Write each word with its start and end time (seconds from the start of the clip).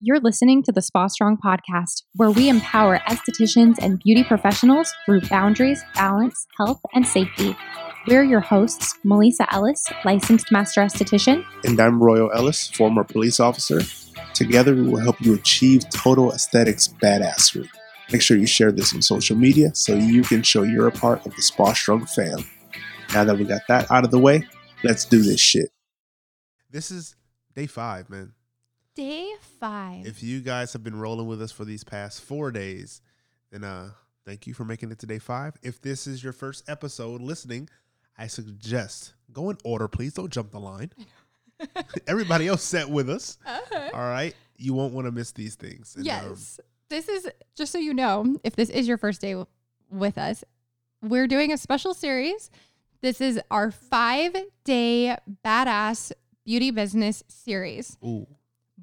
You're 0.00 0.20
listening 0.20 0.62
to 0.62 0.70
the 0.70 0.80
Spa 0.80 1.08
Strong 1.08 1.38
podcast, 1.44 2.04
where 2.14 2.30
we 2.30 2.48
empower 2.48 2.98
estheticians 3.08 3.78
and 3.82 3.98
beauty 3.98 4.22
professionals 4.22 4.94
through 5.04 5.22
boundaries, 5.22 5.82
balance, 5.96 6.46
health, 6.56 6.78
and 6.94 7.04
safety. 7.04 7.56
We're 8.06 8.22
your 8.22 8.38
hosts, 8.38 8.96
Melissa 9.02 9.52
Ellis, 9.52 9.84
licensed 10.04 10.52
master 10.52 10.82
esthetician, 10.82 11.44
And 11.64 11.80
I'm 11.80 12.00
Royal 12.00 12.30
Ellis, 12.32 12.70
former 12.70 13.02
police 13.02 13.40
officer. 13.40 13.80
Together, 14.34 14.72
we 14.72 14.82
will 14.82 15.00
help 15.00 15.20
you 15.20 15.34
achieve 15.34 15.90
total 15.90 16.30
aesthetics 16.30 16.86
badassery. 17.02 17.68
Make 18.12 18.22
sure 18.22 18.36
you 18.36 18.46
share 18.46 18.70
this 18.70 18.94
on 18.94 19.02
social 19.02 19.36
media 19.36 19.74
so 19.74 19.96
you 19.96 20.22
can 20.22 20.44
show 20.44 20.62
you're 20.62 20.86
a 20.86 20.92
part 20.92 21.26
of 21.26 21.34
the 21.34 21.42
Spa 21.42 21.72
Strong 21.72 22.06
fam. 22.06 22.44
Now 23.14 23.24
that 23.24 23.36
we 23.36 23.42
got 23.46 23.62
that 23.66 23.90
out 23.90 24.04
of 24.04 24.12
the 24.12 24.20
way, 24.20 24.46
let's 24.84 25.04
do 25.04 25.20
this 25.22 25.40
shit. 25.40 25.70
This 26.70 26.92
is 26.92 27.16
day 27.56 27.66
five, 27.66 28.08
man. 28.08 28.34
Day 28.98 29.30
five. 29.60 30.06
If 30.06 30.24
you 30.24 30.40
guys 30.40 30.72
have 30.72 30.82
been 30.82 30.98
rolling 30.98 31.28
with 31.28 31.40
us 31.40 31.52
for 31.52 31.64
these 31.64 31.84
past 31.84 32.20
four 32.20 32.50
days, 32.50 33.00
then 33.52 33.62
uh, 33.62 33.90
thank 34.26 34.44
you 34.48 34.54
for 34.54 34.64
making 34.64 34.90
it 34.90 34.98
to 34.98 35.06
day 35.06 35.20
five. 35.20 35.54
If 35.62 35.80
this 35.80 36.08
is 36.08 36.24
your 36.24 36.32
first 36.32 36.68
episode 36.68 37.20
listening, 37.20 37.68
I 38.18 38.26
suggest 38.26 39.12
go 39.32 39.50
in 39.50 39.58
order, 39.64 39.86
please. 39.86 40.14
Don't 40.14 40.32
jump 40.32 40.50
the 40.50 40.58
line. 40.58 40.90
Everybody 42.08 42.48
else 42.48 42.64
sat 42.64 42.90
with 42.90 43.08
us. 43.08 43.38
Uh-huh. 43.46 43.90
All 43.94 44.00
right. 44.08 44.34
You 44.56 44.74
won't 44.74 44.92
want 44.92 45.06
to 45.06 45.12
miss 45.12 45.30
these 45.30 45.54
things. 45.54 45.94
And, 45.96 46.08
um, 46.08 46.16
Yes. 46.30 46.58
this 46.88 47.08
is 47.08 47.28
just 47.56 47.70
so 47.70 47.78
you 47.78 47.94
know, 47.94 48.36
if 48.42 48.56
this 48.56 48.68
is 48.68 48.88
your 48.88 48.98
first 48.98 49.20
day 49.20 49.32
w- 49.32 49.46
with 49.90 50.18
us, 50.18 50.42
we're 51.02 51.28
doing 51.28 51.52
a 51.52 51.56
special 51.56 51.94
series. 51.94 52.50
This 53.00 53.20
is 53.20 53.40
our 53.50 53.70
five 53.70 54.34
day 54.64 55.16
badass 55.44 56.10
beauty 56.44 56.72
business 56.72 57.22
series. 57.28 57.96
ooh. 58.04 58.26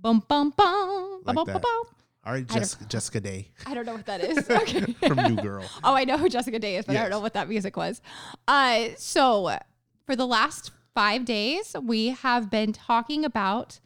Bum, 0.05 0.23
bum, 0.27 0.53
bum. 0.55 1.21
Like 1.25 1.35
bum, 1.35 1.35
bum, 1.35 1.45
that. 1.47 1.53
bum, 1.53 1.61
bum. 1.63 1.95
All 2.25 2.33
right, 2.33 2.45
don't- 2.47 2.89
Jessica, 2.89 3.19
Day 3.19 3.49
I 3.65 3.73
don't 3.73 3.87
know 3.87 3.95
what 3.95 4.05
that 4.05 4.21
is. 4.23 4.47
Okay. 4.51 4.81
from 5.07 5.17
New 5.33 5.41
Girl. 5.41 5.65
Oh, 5.83 5.95
I 5.95 6.03
know 6.03 6.15
who 6.19 6.29
Jessica 6.29 6.59
Day 6.59 6.75
is, 6.75 6.85
but 6.85 6.95
I 6.95 7.01
don't 7.01 7.09
know 7.09 7.19
what 7.19 7.33
that 7.33 7.49
music 7.49 7.75
was. 7.75 8.03
Uh, 8.47 8.89
so 8.97 9.57
for 10.05 10.15
the 10.15 10.27
last 10.27 10.69
five 10.93 11.25
days, 11.25 11.75
we 11.81 12.09
have 12.09 12.51
been 12.51 12.71
talking 12.71 13.25
about 13.25 13.79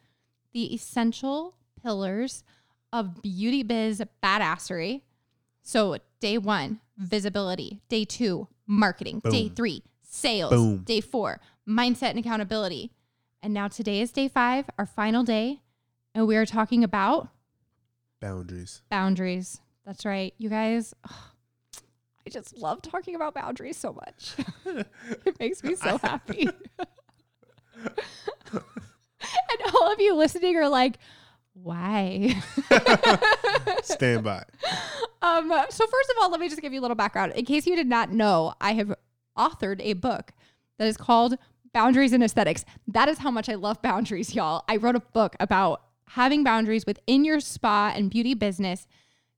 the 0.52 0.74
essential 0.74 1.54
pillars 1.82 2.44
of 2.92 3.22
beauty 3.22 3.62
biz 3.62 4.02
badassery. 4.22 5.00
So 5.62 5.96
day 6.20 6.36
one, 6.36 6.80
visibility. 6.98 7.80
Day 7.88 8.04
two, 8.04 8.46
marketing. 8.66 9.20
Day 9.24 9.48
Boom. 9.48 9.54
three, 9.54 9.82
sales. 10.02 10.50
Boom. 10.52 10.78
Day 10.84 11.00
four, 11.00 11.40
mindset 11.66 12.10
and 12.10 12.18
accountability. 12.18 12.90
And 13.42 13.54
now 13.54 13.68
today 13.68 14.02
is 14.02 14.12
day 14.12 14.28
five, 14.28 14.66
our 14.76 14.84
final 14.84 15.24
day, 15.24 15.60
and 16.14 16.26
we 16.26 16.36
are 16.36 16.46
talking 16.46 16.84
about 16.84 17.28
Boundaries. 18.20 18.82
boundaries. 18.90 19.60
That's 19.86 20.04
right. 20.04 20.34
You 20.38 20.48
guys, 20.50 20.94
I 21.04 22.30
just 22.30 22.56
love 22.58 22.82
talking 22.82 23.14
about 23.14 23.34
boundaries 23.34 23.76
so 23.76 23.92
much. 23.92 24.34
it 25.26 25.38
makes 25.40 25.64
me 25.64 25.74
so 25.74 25.96
happy. 26.02 26.48
and 28.52 28.64
all 29.74 29.92
of 29.92 30.00
you 30.00 30.14
listening 30.14 30.56
are 30.56 30.68
like, 30.68 30.98
why? 31.54 32.34
Stand 33.82 34.22
by. 34.24 34.44
um, 35.22 35.50
so 35.70 35.86
first 35.86 36.10
of 36.10 36.16
all, 36.20 36.30
let 36.30 36.40
me 36.40 36.48
just 36.48 36.60
give 36.62 36.72
you 36.72 36.80
a 36.80 36.82
little 36.82 36.94
background. 36.94 37.32
In 37.32 37.44
case 37.44 37.66
you 37.66 37.76
did 37.76 37.88
not 37.88 38.10
know, 38.12 38.54
I 38.60 38.72
have 38.74 38.94
authored 39.36 39.80
a 39.80 39.94
book 39.94 40.32
that 40.78 40.86
is 40.88 40.96
called 40.96 41.36
Boundaries 41.72 42.12
in 42.12 42.22
Esthetics. 42.22 42.64
That 42.86 43.08
is 43.08 43.18
how 43.18 43.30
much 43.30 43.48
I 43.48 43.54
love 43.54 43.80
boundaries, 43.82 44.34
y'all. 44.34 44.64
I 44.68 44.76
wrote 44.76 44.96
a 44.96 45.00
book 45.00 45.36
about 45.40 45.82
having 46.12 46.42
boundaries 46.44 46.84
within 46.86 47.24
your 47.24 47.40
spa 47.40 47.92
and 47.94 48.10
beauty 48.10 48.34
business 48.34 48.86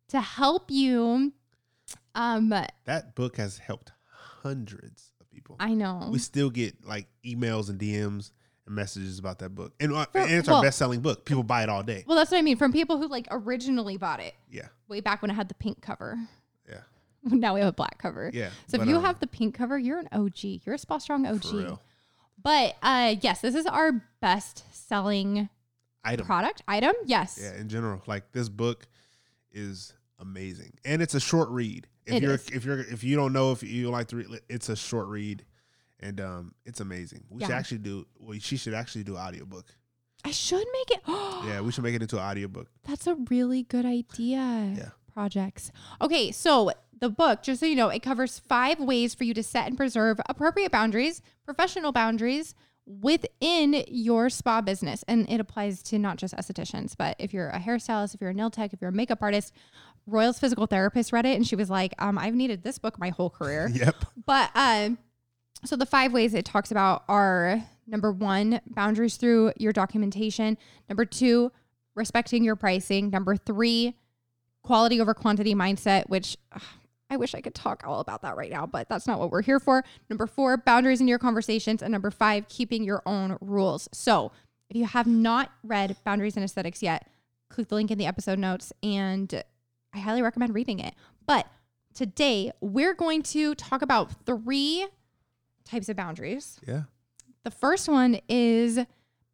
to 0.08 0.20
help 0.20 0.70
you. 0.70 1.32
Um, 2.14 2.48
That 2.84 3.14
book 3.14 3.36
has 3.36 3.58
helped 3.58 3.92
hundreds 4.42 5.12
of 5.20 5.30
people. 5.30 5.56
I 5.60 5.74
know. 5.74 6.08
we 6.10 6.18
still 6.18 6.50
get 6.50 6.84
like 6.84 7.06
emails 7.24 7.68
and 7.70 7.78
DMs 7.78 8.32
and 8.66 8.74
messages 8.74 9.18
about 9.18 9.38
that 9.40 9.50
book. 9.54 9.72
And, 9.80 9.92
uh, 9.92 10.06
For- 10.12 10.18
and 10.20 10.30
it's 10.32 10.48
well- 10.48 10.58
our 10.58 10.62
best 10.62 10.78
selling 10.78 11.00
book. 11.00 11.24
People 11.24 11.42
buy 11.42 11.62
it 11.62 11.68
all 11.68 11.82
day. 11.82 12.04
well, 12.06 12.16
that's 12.16 12.30
what 12.30 12.38
I 12.38 12.42
mean. 12.42 12.56
From 12.56 12.72
people 12.72 12.98
who 12.98 13.08
like 13.08 13.26
originally 13.30 13.96
bought 13.96 14.20
it 14.20 14.34
Yeah. 14.50 14.68
way 14.88 15.00
back 15.00 15.22
when 15.22 15.30
it 15.30 15.34
had 15.34 15.48
the 15.48 15.54
pink 15.54 15.80
cover. 15.82 16.18
Yeah. 16.68 16.80
Now 17.24 17.54
we 17.54 17.60
have 17.60 17.68
a 17.68 17.72
black 17.72 17.98
cover. 17.98 18.30
Yeah. 18.34 18.50
So 18.66 18.80
if 18.80 18.88
you 18.88 18.96
um, 18.96 19.04
have 19.04 19.20
the 19.20 19.26
pink 19.28 19.54
cover, 19.54 19.78
you're 19.78 19.98
an 19.98 20.08
OG. 20.12 20.62
You're 20.66 20.74
a 20.74 20.78
Spa 20.78 20.98
Strong 20.98 21.24
OG. 21.26 21.42
for 21.44 21.56
real. 21.56 21.82
But 22.42 22.76
uh, 22.82 23.14
yes, 23.20 23.40
this 23.40 23.54
is 23.54 23.64
our 23.66 24.02
best 24.20 24.64
selling 24.74 25.48
Item. 26.04 26.26
product 26.26 26.62
item. 26.66 26.92
Yes. 27.04 27.38
Yeah, 27.42 27.54
in 27.60 27.68
general, 27.68 28.02
like 28.06 28.32
this 28.32 28.48
book 28.48 28.86
is 29.52 29.92
amazing, 30.18 30.72
and 30.84 31.00
it's 31.02 31.14
a 31.14 31.20
short 31.20 31.48
read. 31.50 31.86
If 32.06 32.14
It 32.14 32.22
you're 32.22 32.34
is. 32.34 32.48
if 32.50 32.64
you're 32.64 32.80
if 32.80 33.04
you 33.04 33.16
don't 33.16 33.32
know 33.32 33.52
if 33.52 33.62
you 33.62 33.90
like 33.90 34.08
to 34.08 34.16
read, 34.16 34.26
it's 34.48 34.68
a 34.68 34.76
short 34.76 35.06
read, 35.08 35.44
and 36.00 36.20
um, 36.20 36.54
it's 36.64 36.80
amazing. 36.80 37.24
We 37.30 37.42
should 37.42 37.50
actually 37.52 37.78
do. 37.78 38.06
Well, 38.18 38.38
she 38.40 38.56
should 38.56 38.74
actually 38.74 39.04
do 39.04 39.16
audiobook. 39.16 39.66
I 40.24 40.30
should 40.30 40.64
make 40.72 40.90
it. 40.98 41.00
Yeah, 41.44 41.60
we 41.60 41.72
should 41.72 41.82
make 41.82 41.96
it 41.96 42.02
into 42.02 42.18
an 42.18 42.22
audiobook. 42.22 42.68
That's 42.86 43.08
a 43.08 43.16
really 43.28 43.64
good 43.64 43.84
idea. 43.84 44.74
Yeah. 44.76 44.88
Projects. 45.12 45.72
Okay, 46.00 46.30
so 46.30 46.70
the 47.00 47.08
book, 47.10 47.42
just 47.42 47.58
so 47.58 47.66
you 47.66 47.74
know, 47.74 47.88
it 47.88 48.00
covers 48.00 48.38
five 48.38 48.78
ways 48.78 49.12
for 49.12 49.24
you 49.24 49.34
to 49.34 49.42
set 49.42 49.66
and 49.66 49.76
preserve 49.76 50.20
appropriate 50.28 50.70
boundaries, 50.70 51.20
professional 51.44 51.90
boundaries 51.90 52.54
within 52.86 53.84
your 53.88 54.28
spa 54.28 54.60
business. 54.60 55.04
And 55.08 55.28
it 55.30 55.40
applies 55.40 55.82
to 55.84 55.98
not 55.98 56.16
just 56.16 56.34
estheticians, 56.34 56.94
but 56.96 57.16
if 57.18 57.32
you're 57.32 57.50
a 57.50 57.58
hairstylist, 57.58 58.14
if 58.14 58.20
you're 58.20 58.30
a 58.30 58.34
nail 58.34 58.50
tech, 58.50 58.72
if 58.72 58.80
you're 58.80 58.90
a 58.90 58.94
makeup 58.94 59.18
artist, 59.22 59.52
Royal's 60.06 60.38
physical 60.38 60.66
therapist 60.66 61.12
read 61.12 61.26
it 61.26 61.36
and 61.36 61.46
she 61.46 61.54
was 61.54 61.70
like, 61.70 61.94
um, 61.98 62.18
I've 62.18 62.34
needed 62.34 62.62
this 62.62 62.78
book 62.78 62.98
my 62.98 63.10
whole 63.10 63.30
career. 63.30 63.70
Yep. 63.72 64.04
But 64.26 64.50
um, 64.54 64.98
so 65.64 65.76
the 65.76 65.86
five 65.86 66.12
ways 66.12 66.34
it 66.34 66.44
talks 66.44 66.70
about 66.70 67.04
are 67.08 67.62
number 67.86 68.12
one, 68.12 68.60
boundaries 68.66 69.16
through 69.16 69.52
your 69.56 69.72
documentation. 69.72 70.58
Number 70.88 71.04
two, 71.04 71.52
respecting 71.94 72.44
your 72.44 72.56
pricing. 72.56 73.10
Number 73.10 73.36
three, 73.36 73.96
quality 74.62 75.00
over 75.00 75.14
quantity 75.14 75.54
mindset, 75.54 76.08
which 76.08 76.36
ugh, 76.52 76.62
I 77.12 77.16
wish 77.16 77.34
I 77.34 77.42
could 77.42 77.54
talk 77.54 77.82
all 77.86 78.00
about 78.00 78.22
that 78.22 78.38
right 78.38 78.50
now, 78.50 78.64
but 78.64 78.88
that's 78.88 79.06
not 79.06 79.20
what 79.20 79.30
we're 79.30 79.42
here 79.42 79.60
for. 79.60 79.84
Number 80.08 80.26
four, 80.26 80.56
boundaries 80.56 80.98
in 81.02 81.06
your 81.08 81.18
conversations. 81.18 81.82
And 81.82 81.92
number 81.92 82.10
five, 82.10 82.48
keeping 82.48 82.84
your 82.84 83.02
own 83.04 83.36
rules. 83.42 83.86
So 83.92 84.32
if 84.70 84.76
you 84.78 84.86
have 84.86 85.06
not 85.06 85.52
read 85.62 85.94
Boundaries 86.04 86.38
in 86.38 86.42
Esthetics 86.42 86.82
yet, 86.82 87.06
click 87.50 87.68
the 87.68 87.74
link 87.74 87.90
in 87.90 87.98
the 87.98 88.06
episode 88.06 88.38
notes 88.38 88.72
and 88.82 89.42
I 89.92 89.98
highly 89.98 90.22
recommend 90.22 90.54
reading 90.54 90.78
it. 90.80 90.94
But 91.26 91.46
today 91.92 92.50
we're 92.62 92.94
going 92.94 93.22
to 93.24 93.54
talk 93.56 93.82
about 93.82 94.24
three 94.24 94.86
types 95.66 95.90
of 95.90 95.96
boundaries. 95.96 96.58
Yeah, 96.66 96.84
The 97.44 97.50
first 97.50 97.90
one 97.90 98.20
is 98.26 98.78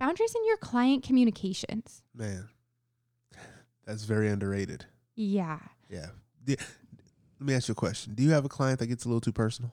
boundaries 0.00 0.34
in 0.34 0.44
your 0.46 0.56
client 0.56 1.04
communications. 1.04 2.02
man, 2.12 2.48
that's 3.86 4.02
very 4.02 4.28
underrated. 4.28 4.84
Yeah. 5.14 5.60
Yeah. 5.88 6.06
The- 6.44 6.58
let 7.40 7.46
me 7.46 7.54
ask 7.54 7.68
you 7.68 7.72
a 7.72 7.74
question. 7.76 8.14
Do 8.14 8.22
you 8.22 8.30
have 8.30 8.44
a 8.44 8.48
client 8.48 8.78
that 8.80 8.86
gets 8.86 9.04
a 9.04 9.08
little 9.08 9.20
too 9.20 9.32
personal? 9.32 9.72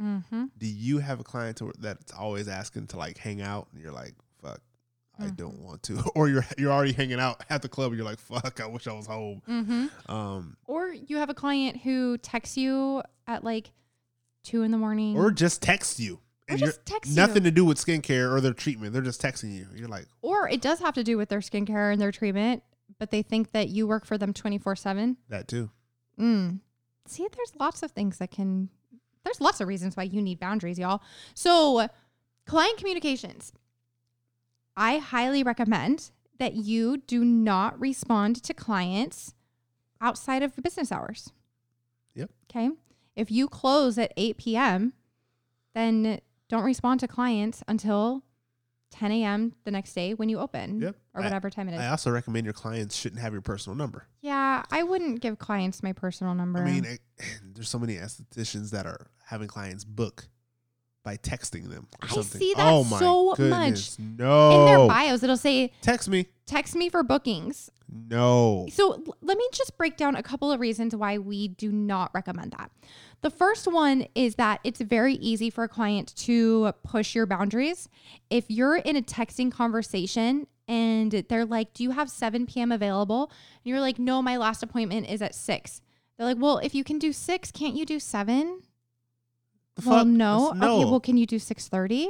Mm-hmm. 0.00 0.44
Do 0.58 0.66
you 0.66 0.98
have 0.98 1.20
a 1.20 1.24
client 1.24 1.56
to, 1.58 1.72
that's 1.78 2.12
always 2.12 2.48
asking 2.48 2.88
to 2.88 2.96
like 2.96 3.18
hang 3.18 3.40
out, 3.42 3.68
and 3.72 3.82
you're 3.82 3.92
like, 3.92 4.14
"Fuck, 4.42 4.60
I 5.18 5.24
Mhm. 5.26 5.36
don't 5.36 5.58
want 5.60 5.82
to," 5.84 6.02
or 6.14 6.28
you're 6.28 6.44
you're 6.58 6.72
already 6.72 6.92
hanging 6.92 7.20
out 7.20 7.42
at 7.50 7.62
the 7.62 7.68
club, 7.68 7.88
and 7.92 7.96
you're 7.98 8.06
like, 8.06 8.18
"Fuck, 8.18 8.60
I 8.60 8.66
wish 8.66 8.86
I 8.86 8.92
was 8.92 9.06
home." 9.06 9.42
Mm-hmm. 9.48 10.10
Um, 10.12 10.56
Or 10.66 10.88
you 10.92 11.18
have 11.18 11.28
a 11.30 11.34
client 11.34 11.78
who 11.82 12.18
texts 12.18 12.56
you 12.56 13.02
at 13.26 13.44
like 13.44 13.70
two 14.42 14.62
in 14.62 14.70
the 14.70 14.78
morning. 14.78 15.16
or 15.16 15.30
just 15.30 15.62
texts 15.62 16.00
you. 16.00 16.14
Or 16.14 16.20
And 16.54 16.60
you're 16.60 16.68
just 16.70 16.84
text 16.84 17.14
nothing 17.14 17.44
you. 17.44 17.50
to 17.50 17.54
do 17.54 17.64
with 17.64 17.78
skincare 17.78 18.32
or 18.32 18.40
their 18.40 18.52
treatment. 18.52 18.92
They're 18.92 19.00
just 19.02 19.22
texting 19.22 19.54
you. 19.56 19.66
You're 19.76 19.86
like, 19.88 20.06
Or 20.22 20.48
it 20.48 20.60
does 20.60 20.80
have 20.80 20.94
to 20.94 21.04
do 21.04 21.16
with 21.16 21.28
their 21.28 21.38
skincare 21.38 21.92
and 21.92 22.00
their 22.02 22.10
treatment, 22.10 22.64
but 22.98 23.10
they 23.12 23.22
think 23.22 23.52
that 23.52 23.68
you 23.68 23.86
work 23.86 24.04
for 24.04 24.18
them 24.18 24.32
24 24.32 24.74
7. 24.74 25.16
that 25.28 25.46
too. 25.46 25.70
Mm. 26.18 26.58
See, 27.06 27.26
there's 27.34 27.52
lots 27.58 27.82
of 27.82 27.90
things 27.90 28.18
that 28.18 28.30
can, 28.30 28.68
there's 29.24 29.40
lots 29.40 29.60
of 29.60 29.68
reasons 29.68 29.96
why 29.96 30.04
you 30.04 30.22
need 30.22 30.40
boundaries, 30.40 30.78
y'all. 30.78 31.02
So, 31.34 31.88
client 32.46 32.78
communications. 32.78 33.52
I 34.76 34.98
highly 34.98 35.42
recommend 35.42 36.10
that 36.38 36.54
you 36.54 36.96
do 36.96 37.24
not 37.24 37.78
respond 37.80 38.42
to 38.42 38.54
clients 38.54 39.34
outside 40.00 40.42
of 40.42 40.56
business 40.56 40.90
hours. 40.90 41.32
Yep. 42.14 42.30
Okay. 42.50 42.70
If 43.14 43.30
you 43.30 43.48
close 43.48 43.98
at 43.98 44.12
8 44.16 44.38
p.m., 44.38 44.92
then 45.74 46.20
don't 46.48 46.64
respond 46.64 47.00
to 47.00 47.08
clients 47.08 47.62
until 47.68 48.24
10 48.92 49.10
a.m. 49.12 49.52
the 49.64 49.70
next 49.70 49.94
day 49.94 50.14
when 50.14 50.28
you 50.28 50.38
open 50.38 50.80
Yep. 50.80 50.96
or 51.14 51.20
I- 51.20 51.24
whatever 51.24 51.50
time 51.50 51.68
it 51.68 51.74
is. 51.74 51.80
I 51.80 51.88
also 51.88 52.10
recommend 52.10 52.44
your 52.44 52.52
clients 52.54 52.94
shouldn't 52.96 53.20
have 53.20 53.32
your 53.32 53.42
personal 53.42 53.76
number. 53.76 54.06
yeah, 54.20 54.62
I 54.70 54.82
wouldn't 54.84 55.20
give 55.20 55.38
clients 55.38 55.82
my 55.82 55.92
personal 55.92 56.34
number. 56.34 56.60
I 56.60 56.64
mean, 56.64 56.84
eh, 56.86 56.96
there's 57.54 57.68
so 57.68 57.78
many 57.78 57.96
estheticians 57.96 58.70
that 58.70 58.86
are 58.86 59.08
having 59.26 59.48
clients 59.48 59.84
book 59.84 60.28
by 61.02 61.16
texting 61.16 61.68
them 61.68 61.88
or 62.00 62.08
I 62.08 62.14
something. 62.14 62.38
see 62.40 62.54
that 62.54 62.66
oh 62.72 62.84
my 62.84 62.98
so 62.98 63.34
goodness. 63.34 63.98
In 63.98 64.16
No. 64.18 64.50
In 64.60 64.64
their 64.66 64.86
bios, 64.88 65.22
it'll 65.22 65.36
say, 65.36 65.72
Text 65.80 66.08
me. 66.08 66.26
text 66.46 66.74
me 66.76 66.88
for 66.88 67.02
bookings. 67.02 67.70
No. 68.08 68.66
So 68.70 68.92
l- 68.94 69.16
let 69.20 69.36
me 69.36 69.46
just 69.52 69.76
break 69.76 69.96
down 69.96 70.14
a 70.16 70.22
couple 70.22 70.50
of 70.52 70.60
reasons 70.60 70.94
why 70.96 71.18
we 71.18 71.48
do 71.48 71.70
not 71.72 72.10
recommend 72.14 72.52
that. 72.52 72.70
The 73.20 73.30
first 73.30 73.66
one 73.66 74.06
is 74.14 74.36
that 74.36 74.60
it's 74.64 74.80
very 74.80 75.14
easy 75.14 75.50
for 75.50 75.64
a 75.64 75.68
client 75.68 76.14
to 76.16 76.72
push 76.84 77.14
your 77.14 77.26
boundaries. 77.26 77.88
If 78.30 78.46
you're 78.48 78.76
in 78.76 78.96
a 78.96 79.02
texting 79.02 79.50
conversation 79.52 80.46
and 80.68 81.12
they're 81.28 81.44
like, 81.44 81.74
Do 81.74 81.82
you 81.82 81.90
have 81.90 82.08
7 82.10 82.46
p.m. 82.46 82.70
available? 82.72 83.24
And 83.64 83.70
you're 83.70 83.80
like, 83.80 83.98
No, 83.98 84.22
my 84.22 84.36
last 84.36 84.62
appointment 84.62 85.08
is 85.08 85.20
at 85.20 85.34
6. 85.34 85.80
They're 86.16 86.26
like, 86.28 86.38
Well, 86.40 86.58
if 86.58 86.74
you 86.74 86.84
can 86.84 86.98
do 86.98 87.12
6, 87.12 87.50
can't 87.52 87.74
you 87.76 87.84
do 87.84 87.98
7? 88.00 88.62
The 89.76 89.88
Well, 89.88 89.98
fuck? 90.00 90.06
no. 90.06 90.52
That's- 90.54 90.70
Okay, 90.70 90.84
well, 90.90 91.00
can 91.00 91.16
you 91.16 91.26
do 91.26 91.38
6:30? 91.38 92.08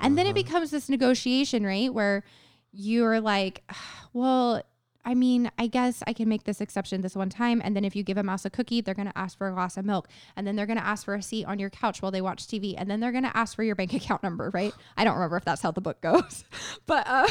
And 0.00 0.18
then 0.18 0.26
it 0.26 0.30
Uh-huh. 0.30 0.34
becomes 0.34 0.70
this 0.70 0.88
negotiation, 0.88 1.64
right? 1.64 1.92
Where 1.92 2.24
you're 2.72 3.20
like, 3.20 3.62
well, 4.12 4.62
I 5.08 5.14
mean, 5.14 5.48
I 5.56 5.68
guess 5.68 6.02
I 6.08 6.12
can 6.12 6.28
make 6.28 6.42
this 6.42 6.60
exception 6.60 7.00
this 7.00 7.14
one 7.14 7.28
time. 7.30 7.62
And 7.64 7.76
then 7.76 7.84
if 7.84 7.94
you 7.94 8.02
give 8.02 8.16
a 8.16 8.24
mouse 8.24 8.44
a 8.44 8.50
cookie, 8.50 8.80
they're 8.80 8.92
going 8.96 9.06
to 9.06 9.16
ask 9.16 9.38
for 9.38 9.46
a 9.48 9.52
glass 9.54 9.76
of 9.76 9.84
milk. 9.84 10.08
And 10.34 10.44
then 10.44 10.56
they're 10.56 10.66
going 10.66 10.78
to 10.80 10.84
ask 10.84 11.04
for 11.04 11.14
a 11.14 11.22
seat 11.22 11.44
on 11.44 11.60
your 11.60 11.70
couch 11.70 12.02
while 12.02 12.10
they 12.10 12.20
watch 12.20 12.44
TV. 12.48 12.74
And 12.76 12.90
then 12.90 12.98
they're 12.98 13.12
going 13.12 13.22
to 13.22 13.36
ask 13.36 13.54
for 13.54 13.62
your 13.62 13.76
bank 13.76 13.94
account 14.00 14.24
number, 14.24 14.50
right? 14.52 14.72
I 14.96 15.04
don't 15.04 15.14
remember 15.14 15.36
if 15.36 15.44
that's 15.44 15.62
how 15.62 15.70
the 15.70 15.80
book 15.80 16.00
goes. 16.00 16.44
But, 16.86 17.06
um, 17.08 17.28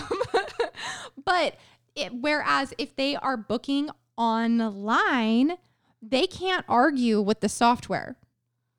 but 1.26 1.58
it, 1.98 2.14
whereas 2.14 2.74
if 2.78 2.96
they 2.96 3.18
are 3.18 3.36
booking 3.36 3.90
online, 4.18 5.58
they 6.02 6.28
can't 6.28 6.64
argue 6.70 7.20
with 7.22 7.42
the 7.42 7.50
software 7.50 8.16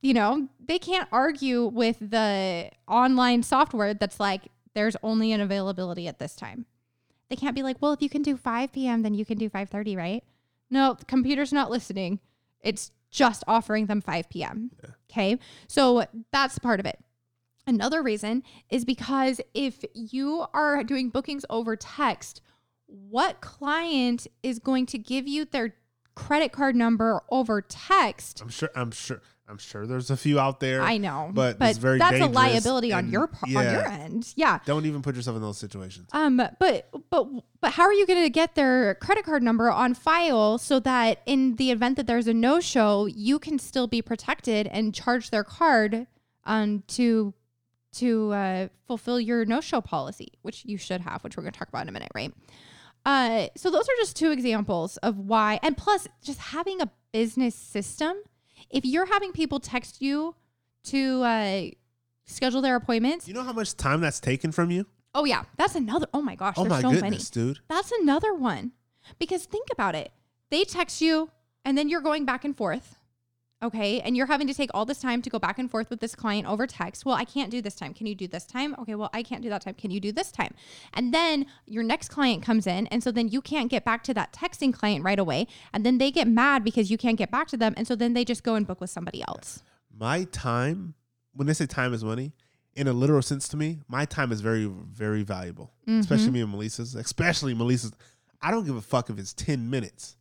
you 0.03 0.15
know, 0.15 0.49
they 0.65 0.79
can't 0.79 1.09
argue 1.11 1.67
with 1.67 1.99
the 1.99 2.71
online 2.87 3.43
software 3.43 3.95
that's 3.95 4.21
like, 4.21 4.49
there's 4.75 4.97
only 5.03 5.33
an 5.33 5.41
availability 5.41 6.07
at 6.07 6.19
this 6.19 6.37
time. 6.37 6.67
They 7.29 7.37
can't 7.37 7.57
be 7.57 7.63
like, 7.63 7.79
well, 7.81 7.93
if 7.93 8.03
you 8.03 8.09
can 8.09 8.23
do 8.23 8.37
5 8.37 8.73
p.m., 8.73 9.03
then 9.03 9.15
you 9.15 9.25
can 9.25 9.39
do 9.39 9.51
5:30, 9.51 9.97
right? 9.97 10.25
No, 10.71 10.95
the 10.95 11.05
computer's 11.05 11.53
not 11.53 11.71
listening. 11.71 12.21
It's 12.61 12.93
just 13.11 13.43
offering 13.49 13.87
them 13.87 14.01
5 14.01 14.29
p.m. 14.29 14.71
Okay. 15.11 15.39
So 15.67 16.05
that's 16.33 16.59
part 16.59 16.81
of 16.81 16.87
it. 16.87 16.99
Another 17.67 18.03
reason 18.03 18.45
is 18.71 18.85
because 18.85 19.41
if 19.55 19.85
you 19.95 20.47
are 20.55 20.85
doing 20.85 21.11
bookings 21.11 21.45
over 21.51 21.75
text, 21.75 22.43
what 22.87 23.41
client 23.41 24.27
is 24.43 24.59
going 24.61 24.87
to 24.87 24.99
give 24.99 25.27
you 25.27 25.45
their 25.45 25.75
credit 26.15 26.53
card 26.53 26.77
number 26.77 27.23
over 27.31 27.61
text? 27.61 28.41
I'm 28.41 28.49
sure 28.49 28.71
I'm 28.77 28.93
sure 28.93 29.21
I'm 29.49 29.59
sure 29.59 29.87
there's 29.87 30.11
a 30.11 30.17
few 30.17 30.41
out 30.41 30.59
there. 30.61 30.83
I 30.83 30.97
know, 30.97 31.31
but 31.33 31.59
but 31.59 31.81
that's 31.81 32.21
a 32.21 32.27
liability 32.27 32.93
on 32.93 33.11
your 33.11 33.29
par- 33.29 33.49
on 33.57 33.65
your 33.65 33.87
end. 33.87 34.33
Yeah. 34.35 34.59
Don't 34.65 34.87
even 34.87 35.03
put 35.03 35.15
yourself 35.15 35.37
in 35.37 35.43
those 35.43 35.59
situations. 35.59 36.09
Um, 36.13 36.37
but 36.37 36.59
but 36.59 37.29
but 37.61 37.73
how 37.73 37.85
are 37.85 37.93
you 37.93 38.07
going 38.07 38.23
to 38.23 38.31
get 38.31 38.57
their 38.57 38.97
credit 38.97 39.25
card 39.25 39.43
number 39.43 39.71
on 39.71 39.95
file 39.95 40.59
so 40.59 40.81
that 40.81 41.23
in 41.27 41.57
the 41.57 41.71
event 41.71 41.97
that 41.97 42.07
there's 42.07 42.27
a 42.27 42.35
no 42.35 42.59
show, 42.61 43.07
you 43.07 43.39
can 43.39 43.59
still 43.59 43.87
be 43.87 44.03
protected 44.03 44.67
and 44.67 44.95
charge 44.95 45.31
their 45.31 45.45
card 45.45 46.07
um 46.45 46.83
to 46.89 47.33
to 47.93 48.33
uh, 48.33 48.69
fulfill 48.87 49.19
your 49.19 49.45
no 49.45 49.61
show 49.61 49.81
policy, 49.81 50.33
which 50.43 50.65
you 50.65 50.77
should 50.77 51.01
have, 51.01 51.23
which 51.25 51.37
we're 51.37 51.43
going 51.43 51.53
to 51.53 51.59
talk 51.59 51.69
about 51.69 51.83
in 51.83 51.89
a 51.89 51.93
minute, 51.93 52.11
right? 52.15 52.33
Uh, 53.07 53.47
so 53.57 53.71
those 53.71 53.85
are 53.85 53.97
just 53.99 54.17
two 54.17 54.33
examples 54.33 54.97
of 54.99 55.17
why, 55.19 55.59
and 55.63 55.77
plus 55.77 56.07
just 56.23 56.39
having 56.41 56.81
a 56.83 56.91
business 57.13 57.55
system. 57.55 58.17
If 58.71 58.85
you're 58.85 59.07
having 59.07 59.33
people 59.33 59.61
text 59.61 60.01
you 60.03 60.35
to 60.85 61.23
uh, 61.23 61.63
schedule 62.27 62.61
their 62.63 62.77
appointments, 62.77 63.27
You 63.29 63.35
know 63.35 63.43
how 63.43 63.53
much 63.53 63.77
time 63.77 64.01
that's 64.01 64.21
taken 64.21 64.53
from 64.53 64.71
you? 64.71 64.87
oh 65.15 65.25
yeah, 65.25 65.45
that's 65.57 65.75
another. 65.75 66.07
Oh 66.13 66.21
my 66.21 66.35
gosh, 66.35 66.55
Oh 66.59 66.63
there's 66.65 66.71
my 66.71 66.81
so 66.83 66.89
many. 66.91 67.01
goodness, 67.03 67.31
dude. 67.31 67.59
That's 67.69 67.91
another 68.03 68.35
one. 68.35 68.73
Because 69.19 69.45
think 69.47 69.69
about 69.73 69.95
it. 69.95 70.13
They 70.51 70.65
text 70.65 71.01
you 71.01 71.31
and 71.65 71.77
then 71.79 71.89
you're 71.89 72.01
going 72.03 72.25
back 72.27 72.45
and 72.45 72.55
forth. 72.57 72.97
Okay. 73.63 74.01
And 74.01 74.17
you're 74.17 74.27
having 74.27 74.47
to 74.49 74.55
take 74.55 74.71
all 74.75 74.85
this 74.85 75.01
time 75.01 75.23
to 75.23 75.31
go 75.31 75.39
back 75.39 75.59
and 75.59 75.71
forth 75.71 75.89
with 75.89 76.01
this 76.01 76.15
client 76.15 76.47
over 76.47 76.67
text. 76.67 77.07
Well, 77.07 77.15
I 77.15 77.25
can't 77.25 77.51
do 77.51 77.63
this 77.63 77.75
time. 77.75 77.95
Can 77.95 78.07
you 78.07 78.15
do 78.15 78.29
this 78.29 78.45
time? 78.45 78.75
Okay. 78.79 78.95
Well, 78.95 79.09
I 79.15 79.23
can't 79.23 79.43
do 79.43 79.49
that 79.49 79.63
time. 79.63 79.75
Can 79.75 79.91
you 79.91 79.99
do 79.99 80.13
this 80.13 80.31
time? 80.31 80.55
And 80.93 81.15
then 81.15 81.47
your 81.65 81.83
next 81.83 82.09
client 82.11 82.43
comes 82.43 82.67
in. 82.67 82.87
And 82.89 83.03
so 83.03 83.11
then 83.11 83.29
you 83.29 83.41
can't 83.41 83.71
get 83.71 83.85
back 83.85 84.05
to 84.05 84.15
that 84.15 84.33
texting 84.33 84.75
client 84.75 85.05
right 85.05 85.19
away. 85.19 85.47
And 85.73 85.87
then 85.87 85.99
they 85.99 86.11
get 86.11 86.29
mad 86.29 86.65
because 86.65 86.91
you 86.91 86.99
can't 86.99 87.17
get 87.17 87.31
back 87.31 87.49
to 87.49 87.57
them. 87.57 87.73
And 87.77 87.87
so 87.87 87.97
then 87.97 88.13
they 88.13 88.25
just 88.25 88.43
go 88.43 88.57
and 88.57 88.67
book 88.67 88.81
with 88.81 88.91
somebody 88.91 89.23
else. 89.27 89.63
My 89.91 90.25
time, 90.25 90.95
when 91.33 91.47
they 91.47 91.55
say 91.55 91.65
time 91.65 91.95
is 91.95 92.05
money, 92.05 92.33
in 92.75 92.87
a 92.89 92.93
literal 92.93 93.23
sense 93.23 93.49
to 93.49 93.57
me, 93.57 93.79
my 93.89 94.05
time 94.05 94.33
is 94.33 94.43
very, 94.43 94.67
very 94.67 95.23
valuable. 95.23 95.73
Mm-hmm. 95.89 96.01
Especially 96.01 96.31
me 96.31 96.43
and 96.43 96.53
Melissa's. 96.53 96.95
Especially 96.95 97.55
Melissa's. 97.55 97.93
I 98.43 98.51
don't 98.51 98.67
give 98.67 98.77
a 98.77 98.83
fuck 98.83 99.09
if 99.09 99.19
it's 99.19 99.33
10 99.33 99.71
minutes. 99.71 100.19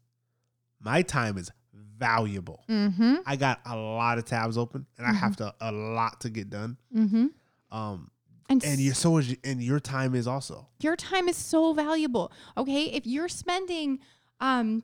My 0.80 1.02
time 1.02 1.38
is 1.38 1.52
valuable. 1.98 2.64
Mm-hmm. 2.70 3.16
I 3.26 3.36
got 3.36 3.62
a 3.66 3.76
lot 3.76 4.18
of 4.18 4.26
tabs 4.26 4.58
open 4.58 4.86
and 4.98 5.08
I 5.08 5.14
have 5.14 5.36
to 5.38 5.54
a 5.62 5.72
lot 5.72 6.22
to 6.22 6.30
get 6.30 6.50
done. 6.50 6.78
Mm-hmm. 6.96 7.28
Um 7.72 8.12
And, 8.50 8.64
and 8.64 8.80
you 8.80 8.94
so 8.94 9.18
is 9.18 9.36
and 9.44 9.62
your 9.62 9.80
time 9.80 10.14
is 10.16 10.28
also. 10.28 10.68
your 10.80 10.96
time 10.96 11.28
is 11.30 11.38
so 11.38 11.74
valuable. 11.74 12.32
Okay. 12.56 12.86
If 12.86 13.06
you're 13.06 13.30
spending, 13.30 14.00
um, 14.40 14.84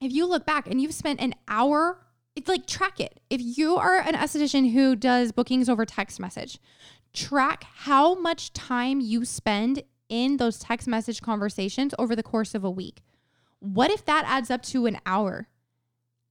if 0.00 0.12
you 0.12 0.26
look 0.26 0.46
back 0.46 0.66
and 0.66 0.80
you've 0.80 0.94
spent 0.94 1.20
an 1.20 1.34
hour, 1.48 2.00
it's 2.36 2.48
like 2.48 2.66
track 2.66 3.00
it. 3.00 3.20
If 3.30 3.40
you 3.42 3.76
are 3.76 3.98
an 3.98 4.14
esthetician 4.14 4.72
who 4.72 4.96
does 4.96 5.32
bookings 5.32 5.68
over 5.68 5.84
text 5.84 6.18
message, 6.18 6.58
track 7.12 7.64
how 7.86 8.14
much 8.14 8.52
time 8.52 9.00
you 9.00 9.24
spend 9.24 9.82
in 10.08 10.36
those 10.36 10.58
text 10.58 10.88
message 10.88 11.20
conversations 11.22 11.94
over 11.98 12.16
the 12.16 12.22
course 12.22 12.54
of 12.54 12.64
a 12.64 12.70
week. 12.70 13.02
What 13.60 13.90
if 13.90 14.04
that 14.04 14.24
adds 14.26 14.50
up 14.50 14.62
to 14.72 14.86
an 14.86 14.98
hour? 15.06 15.48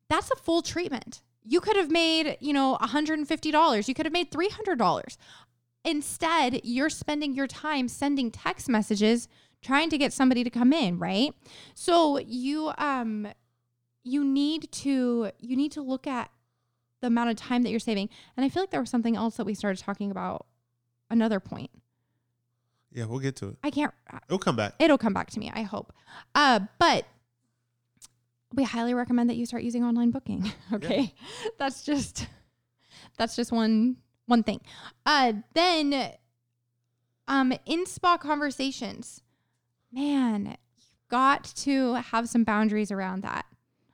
That's 0.09 0.29
a 0.31 0.35
full 0.35 0.61
treatment. 0.61 1.21
You 1.43 1.59
could 1.59 1.75
have 1.75 1.91
made, 1.91 2.37
you 2.39 2.53
know, 2.53 2.77
$150. 2.81 3.87
You 3.87 3.93
could 3.93 4.05
have 4.05 4.13
made 4.13 4.31
$300. 4.31 5.17
Instead, 5.85 6.61
you're 6.63 6.89
spending 6.89 7.33
your 7.33 7.47
time 7.47 7.87
sending 7.87 8.31
text 8.31 8.69
messages 8.69 9.27
trying 9.61 9.89
to 9.89 9.97
get 9.97 10.13
somebody 10.13 10.43
to 10.43 10.49
come 10.49 10.71
in, 10.73 10.97
right? 10.99 11.33
So 11.73 12.17
you 12.19 12.71
um 12.77 13.27
you 14.03 14.23
need 14.23 14.71
to 14.71 15.31
you 15.39 15.55
need 15.57 15.71
to 15.73 15.81
look 15.81 16.07
at 16.07 16.29
the 17.01 17.07
amount 17.07 17.29
of 17.31 17.35
time 17.35 17.63
that 17.63 17.69
you're 17.69 17.79
saving. 17.79 18.09
And 18.37 18.45
I 18.45 18.49
feel 18.49 18.63
like 18.63 18.69
there 18.71 18.79
was 18.79 18.89
something 18.89 19.15
else 19.17 19.35
that 19.37 19.45
we 19.45 19.53
started 19.53 19.81
talking 19.83 20.09
about 20.11 20.45
another 21.09 21.39
point. 21.41 21.71
Yeah, 22.91 23.05
we'll 23.05 23.19
get 23.19 23.35
to 23.37 23.49
it. 23.49 23.57
I 23.63 23.69
can't 23.71 23.93
It'll 24.27 24.37
come 24.39 24.55
back. 24.55 24.75
it'll 24.79 24.97
come 24.97 25.13
back 25.13 25.31
to 25.31 25.39
me, 25.39 25.51
I 25.53 25.63
hope. 25.63 25.91
Uh 26.35 26.61
but 26.79 27.05
we 28.53 28.63
highly 28.63 28.93
recommend 28.93 29.29
that 29.29 29.35
you 29.35 29.45
start 29.45 29.63
using 29.63 29.83
online 29.83 30.11
booking. 30.11 30.51
Okay. 30.73 31.13
That's 31.57 31.83
just 31.83 32.27
that's 33.17 33.35
just 33.35 33.51
one 33.51 33.97
one 34.25 34.43
thing. 34.43 34.61
Uh 35.05 35.33
then 35.53 36.11
um 37.27 37.53
in 37.65 37.85
spa 37.85 38.17
conversations, 38.17 39.21
man, 39.91 40.57
you've 40.75 41.09
got 41.09 41.43
to 41.43 41.93
have 41.95 42.29
some 42.29 42.43
boundaries 42.43 42.91
around 42.91 43.23
that. 43.23 43.45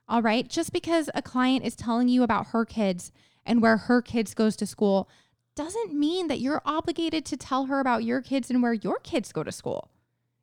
All 0.07 0.21
right? 0.21 0.47
Just 0.47 0.73
because 0.73 1.09
a 1.13 1.21
client 1.21 1.65
is 1.65 1.75
telling 1.75 2.07
you 2.07 2.23
about 2.23 2.47
her 2.47 2.65
kids 2.65 3.11
and 3.45 3.61
where 3.61 3.77
her 3.77 4.01
kids 4.01 4.33
goes 4.33 4.55
to 4.57 4.65
school 4.65 5.09
doesn't 5.55 5.93
mean 5.93 6.27
that 6.27 6.39
you're 6.39 6.61
obligated 6.65 7.25
to 7.25 7.37
tell 7.37 7.65
her 7.65 7.79
about 7.79 8.03
your 8.03 8.21
kids 8.21 8.49
and 8.49 8.63
where 8.63 8.73
your 8.73 8.99
kids 8.99 9.31
go 9.31 9.43
to 9.43 9.51
school. 9.51 9.91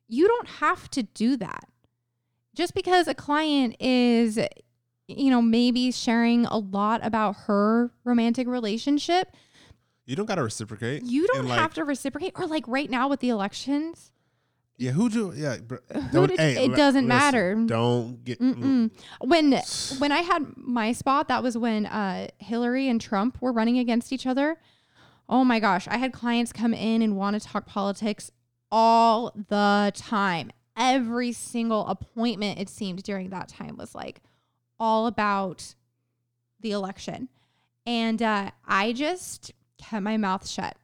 You 0.07 0.27
don't 0.27 0.47
have 0.47 0.89
to 0.91 1.03
do 1.03 1.35
that. 1.37 1.67
Just 2.57 2.73
because 2.73 3.07
a 3.07 3.13
client 3.13 3.75
is 3.79 4.39
you 5.07 5.29
know, 5.31 5.41
maybe 5.41 5.91
sharing 5.91 6.45
a 6.47 6.57
lot 6.57 6.99
about 7.03 7.35
her 7.45 7.91
romantic 8.03 8.47
relationship, 8.47 9.33
You 10.05 10.15
don't 10.15 10.25
gotta 10.25 10.43
reciprocate. 10.43 11.03
you 11.03 11.27
don't 11.27 11.47
like, 11.47 11.59
have 11.59 11.73
to 11.75 11.83
reciprocate. 11.85 12.33
Or 12.35 12.45
like 12.45 12.67
right 12.67 12.89
now 12.89 13.07
with 13.07 13.21
the 13.21 13.29
elections, 13.29 14.11
Yeah, 14.77 14.91
who 14.91 15.09
do? 15.09 15.33
Yeah, 15.35 15.57
Who 16.11 16.27
did- 16.27 16.39
hey, 16.39 16.65
it 16.65 16.75
doesn't 16.75 17.05
listen, 17.05 17.07
matter. 17.07 17.55
Don't 17.65 18.23
get. 18.25 18.39
mm, 18.41 18.91
when 19.21 19.61
when 19.99 20.11
I 20.11 20.21
had 20.21 20.45
my 20.57 20.91
spot, 20.91 21.27
that 21.29 21.41
was 21.41 21.57
when 21.57 21.85
uh, 21.85 22.27
Hillary 22.39 22.89
and 22.89 22.99
Trump 22.99 23.41
were 23.41 23.53
running 23.53 23.77
against 23.79 24.11
each 24.11 24.27
other. 24.27 24.57
Oh 25.29 25.43
my 25.45 25.59
gosh, 25.59 25.87
I 25.87 25.97
had 25.97 26.11
clients 26.11 26.51
come 26.51 26.73
in 26.73 27.01
and 27.01 27.15
want 27.17 27.39
to 27.41 27.47
talk 27.47 27.65
politics 27.65 28.29
all 28.71 29.31
the 29.49 29.91
time. 29.95 30.51
Every 30.77 31.31
single 31.31 31.87
appointment, 31.87 32.59
it 32.59 32.69
seemed 32.69 33.03
during 33.03 33.29
that 33.29 33.47
time, 33.49 33.77
was 33.77 33.95
like 33.95 34.21
all 34.79 35.07
about 35.07 35.75
the 36.59 36.71
election. 36.71 37.29
And 37.85 38.21
uh, 38.21 38.51
I 38.65 38.93
just 38.93 39.53
kept 39.77 40.03
my 40.03 40.17
mouth 40.17 40.47
shut. 40.47 40.77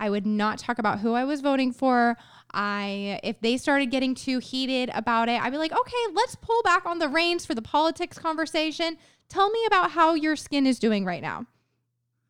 I 0.00 0.10
would 0.10 0.26
not 0.26 0.58
talk 0.58 0.78
about 0.78 1.00
who 1.00 1.14
I 1.14 1.24
was 1.24 1.40
voting 1.40 1.72
for. 1.72 2.16
I 2.52 3.20
if 3.22 3.40
they 3.40 3.56
started 3.56 3.90
getting 3.90 4.14
too 4.14 4.38
heated 4.38 4.90
about 4.94 5.28
it, 5.28 5.42
I'd 5.42 5.50
be 5.50 5.58
like, 5.58 5.72
"Okay, 5.72 6.04
let's 6.12 6.34
pull 6.36 6.62
back 6.62 6.86
on 6.86 6.98
the 6.98 7.08
reins 7.08 7.44
for 7.44 7.54
the 7.54 7.62
politics 7.62 8.18
conversation. 8.18 8.96
Tell 9.28 9.50
me 9.50 9.64
about 9.66 9.90
how 9.92 10.14
your 10.14 10.36
skin 10.36 10.66
is 10.66 10.78
doing 10.78 11.04
right 11.04 11.22
now." 11.22 11.46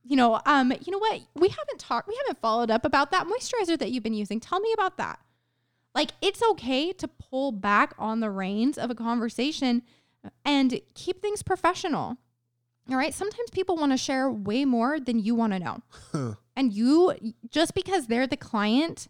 you 0.08 0.16
know, 0.16 0.40
um, 0.46 0.72
you 0.84 0.90
know 0.90 0.98
what? 0.98 1.20
We 1.34 1.48
haven't 1.48 1.78
talked, 1.78 2.08
we 2.08 2.18
haven't 2.25 2.40
followed 2.40 2.70
up 2.70 2.87
about 2.87 3.10
that 3.10 3.26
moisturizer 3.26 3.78
that 3.78 3.90
you've 3.90 4.02
been 4.02 4.14
using. 4.14 4.40
Tell 4.40 4.58
me 4.58 4.72
about 4.72 4.96
that. 4.96 5.20
Like, 5.98 6.12
it's 6.22 6.42
okay 6.52 6.92
to 6.92 7.08
pull 7.08 7.50
back 7.50 7.94
on 7.98 8.20
the 8.20 8.30
reins 8.30 8.78
of 8.78 8.90
a 8.90 8.94
conversation 8.94 9.82
and 10.44 10.80
keep 10.94 11.20
things 11.20 11.42
professional. 11.42 12.18
All 12.88 12.96
right. 12.96 13.12
Sometimes 13.12 13.50
people 13.50 13.76
want 13.76 13.92
to 13.92 13.98
share 13.98 14.30
way 14.30 14.64
more 14.64 15.00
than 15.00 15.18
you 15.18 15.34
want 15.34 15.52
to 15.54 15.58
know. 15.58 16.36
and 16.56 16.72
you, 16.72 17.14
just 17.50 17.74
because 17.74 18.06
they're 18.06 18.26
the 18.26 18.36
client 18.36 19.08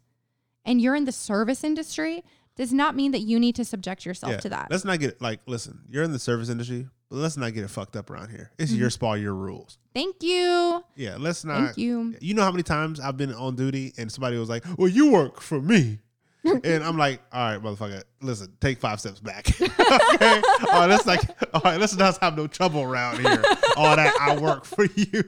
and 0.65 0.81
you're 0.81 0.95
in 0.95 1.05
the 1.05 1.13
service 1.13 1.63
industry, 1.63 2.25
does 2.57 2.73
not 2.73 2.97
mean 2.97 3.13
that 3.13 3.21
you 3.21 3.39
need 3.39 3.55
to 3.57 3.65
subject 3.65 4.05
yourself 4.05 4.33
Yeah. 4.33 4.41
to 4.41 4.49
that. 4.49 4.71
Let's 4.71 4.85
not 4.85 4.99
get 4.99 5.23
like 5.23 5.41
listen, 5.47 5.81
you're 5.89 6.03
in 6.03 6.13
the 6.13 6.19
service 6.19 6.49
industry, 6.49 6.89
but 7.09 7.17
let's 7.17 7.37
not 7.37 7.55
get 7.55 7.65
it 7.65 7.69
fucked 7.69 7.97
up 7.97 8.11
around 8.11 8.31
here. 8.31 8.51
It's 8.59 8.73
mm-hmm. 8.73 8.81
your 8.81 8.91
spa, 8.91 9.13
your 9.13 9.35
rules. 9.35 9.79
Thank 9.95 10.23
you. 10.23 10.83
Yeah, 10.97 11.17
let's 11.19 11.45
not 11.45 11.67
Thank 11.67 11.79
you. 11.79 12.17
You 12.21 12.35
know 12.35 12.43
how 12.43 12.51
many 12.51 12.65
times 12.65 12.99
I've 12.99 13.17
been 13.17 13.33
on 13.33 13.55
duty 13.55 13.93
and 13.97 14.11
somebody 14.11 14.39
was 14.39 14.49
like, 14.49 14.65
Well, 14.77 14.89
you 14.89 15.13
work 15.13 15.41
for 15.41 15.61
me. 15.61 16.01
And 16.45 16.85
I'm 16.85 16.97
like, 16.97 17.21
all 17.33 17.53
right, 17.53 17.63
motherfucker, 17.63 18.03
listen, 18.21 18.53
take 18.61 18.79
five 18.79 19.01
steps 19.01 19.21
back. 19.21 19.49
okay. 19.61 19.71
All 19.81 20.81
right, 20.81 20.87
let's 20.87 21.07
like, 21.07 21.21
all 21.55 21.61
right, 21.65 21.79
let's 21.81 21.97
not 21.97 22.19
have 22.19 22.37
no 22.37 22.47
trouble 22.47 22.83
around 22.83 23.21
here. 23.21 23.43
All 23.77 23.97
that 23.97 24.15
I 24.21 24.37
work 24.39 24.65
for 24.65 24.85
you. 24.95 25.25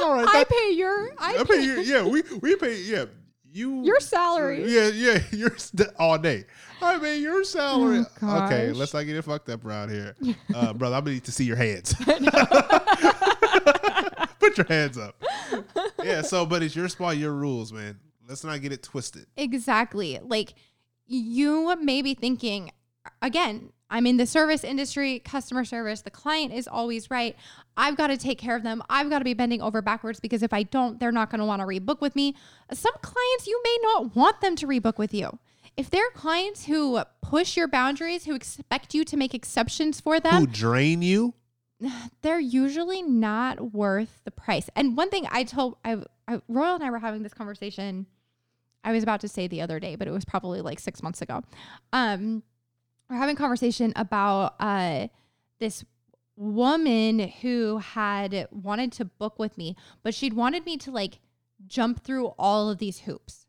all 0.00 0.14
right, 0.14 0.28
I 0.28 0.44
pay 0.44 0.72
your, 0.72 1.10
I, 1.18 1.38
I 1.38 1.44
pay 1.44 1.62
you. 1.62 1.80
Yeah, 1.88 2.06
we 2.06 2.22
we 2.40 2.56
pay. 2.56 2.80
Yeah, 2.82 3.06
you 3.52 3.82
your 3.84 4.00
salary. 4.00 4.64
Yeah, 4.72 4.88
yeah, 4.88 5.20
you're 5.32 5.56
all 5.98 6.18
day. 6.18 6.44
I 6.80 6.98
mean, 6.98 7.22
your 7.22 7.44
salary. 7.44 8.04
Oh, 8.22 8.44
okay, 8.44 8.72
let's 8.72 8.94
not 8.94 9.02
get 9.02 9.16
it 9.16 9.22
fucked 9.22 9.48
up 9.48 9.64
around 9.64 9.90
here, 9.90 10.14
uh, 10.54 10.72
brother. 10.72 10.96
I'm 10.96 11.02
gonna 11.04 11.14
need 11.14 11.24
to 11.24 11.32
see 11.32 11.44
your 11.44 11.56
hands. 11.56 11.94
Put 14.38 14.56
your 14.56 14.66
hands 14.66 14.96
up. 14.98 15.22
Yeah. 16.02 16.22
So, 16.22 16.46
but 16.46 16.62
it's 16.62 16.76
your 16.76 16.88
spot, 16.88 17.16
your 17.16 17.32
rules, 17.32 17.72
man. 17.72 17.98
Let's 18.28 18.44
not 18.44 18.60
get 18.60 18.72
it 18.72 18.82
twisted. 18.82 19.26
Exactly. 19.36 20.20
Like 20.22 20.54
you 21.06 21.74
may 21.76 22.02
be 22.02 22.14
thinking, 22.14 22.70
again, 23.22 23.72
I'm 23.90 24.06
in 24.06 24.18
the 24.18 24.26
service 24.26 24.64
industry, 24.64 25.18
customer 25.20 25.64
service. 25.64 26.02
The 26.02 26.10
client 26.10 26.52
is 26.52 26.68
always 26.68 27.10
right. 27.10 27.34
I've 27.76 27.96
got 27.96 28.08
to 28.08 28.18
take 28.18 28.38
care 28.38 28.54
of 28.54 28.62
them. 28.62 28.82
I've 28.90 29.08
got 29.08 29.18
to 29.20 29.24
be 29.24 29.32
bending 29.32 29.62
over 29.62 29.80
backwards 29.80 30.20
because 30.20 30.42
if 30.42 30.52
I 30.52 30.64
don't, 30.64 31.00
they're 31.00 31.12
not 31.12 31.30
going 31.30 31.38
to 31.38 31.46
want 31.46 31.60
to 31.60 31.66
rebook 31.66 32.02
with 32.02 32.14
me. 32.14 32.34
Some 32.72 32.92
clients, 33.00 33.46
you 33.46 33.60
may 33.64 33.78
not 33.82 34.14
want 34.14 34.42
them 34.42 34.56
to 34.56 34.66
rebook 34.66 34.98
with 34.98 35.14
you. 35.14 35.38
If 35.76 35.88
they're 35.88 36.10
clients 36.10 36.66
who 36.66 37.00
push 37.22 37.56
your 37.56 37.68
boundaries, 37.68 38.26
who 38.26 38.34
expect 38.34 38.94
you 38.94 39.04
to 39.04 39.16
make 39.16 39.32
exceptions 39.32 40.00
for 40.00 40.20
them, 40.20 40.34
Who 40.34 40.46
drain 40.46 41.00
you? 41.00 41.34
they're 42.22 42.40
usually 42.40 43.00
not 43.00 43.72
worth 43.72 44.20
the 44.24 44.30
price. 44.30 44.68
And 44.76 44.96
one 44.96 45.08
thing 45.08 45.26
I 45.30 45.44
told 45.44 45.76
I, 45.84 46.02
I 46.26 46.42
Royal 46.48 46.74
and 46.74 46.84
I 46.84 46.90
were 46.90 46.98
having 46.98 47.22
this 47.22 47.32
conversation. 47.32 48.06
I 48.84 48.92
was 48.92 49.02
about 49.02 49.20
to 49.20 49.28
say 49.28 49.46
the 49.46 49.60
other 49.60 49.80
day, 49.80 49.96
but 49.96 50.08
it 50.08 50.12
was 50.12 50.24
probably 50.24 50.60
like 50.60 50.80
six 50.80 51.02
months 51.02 51.20
ago. 51.20 51.42
Um, 51.92 52.42
we're 53.10 53.16
having 53.16 53.36
a 53.36 53.38
conversation 53.38 53.92
about 53.96 54.54
uh 54.60 55.08
this 55.58 55.84
woman 56.36 57.18
who 57.18 57.78
had 57.78 58.46
wanted 58.52 58.92
to 58.92 59.04
book 59.04 59.38
with 59.38 59.58
me, 59.58 59.76
but 60.02 60.14
she'd 60.14 60.34
wanted 60.34 60.64
me 60.64 60.76
to 60.76 60.90
like 60.90 61.18
jump 61.66 62.04
through 62.04 62.26
all 62.38 62.70
of 62.70 62.78
these 62.78 63.00
hoops. 63.00 63.47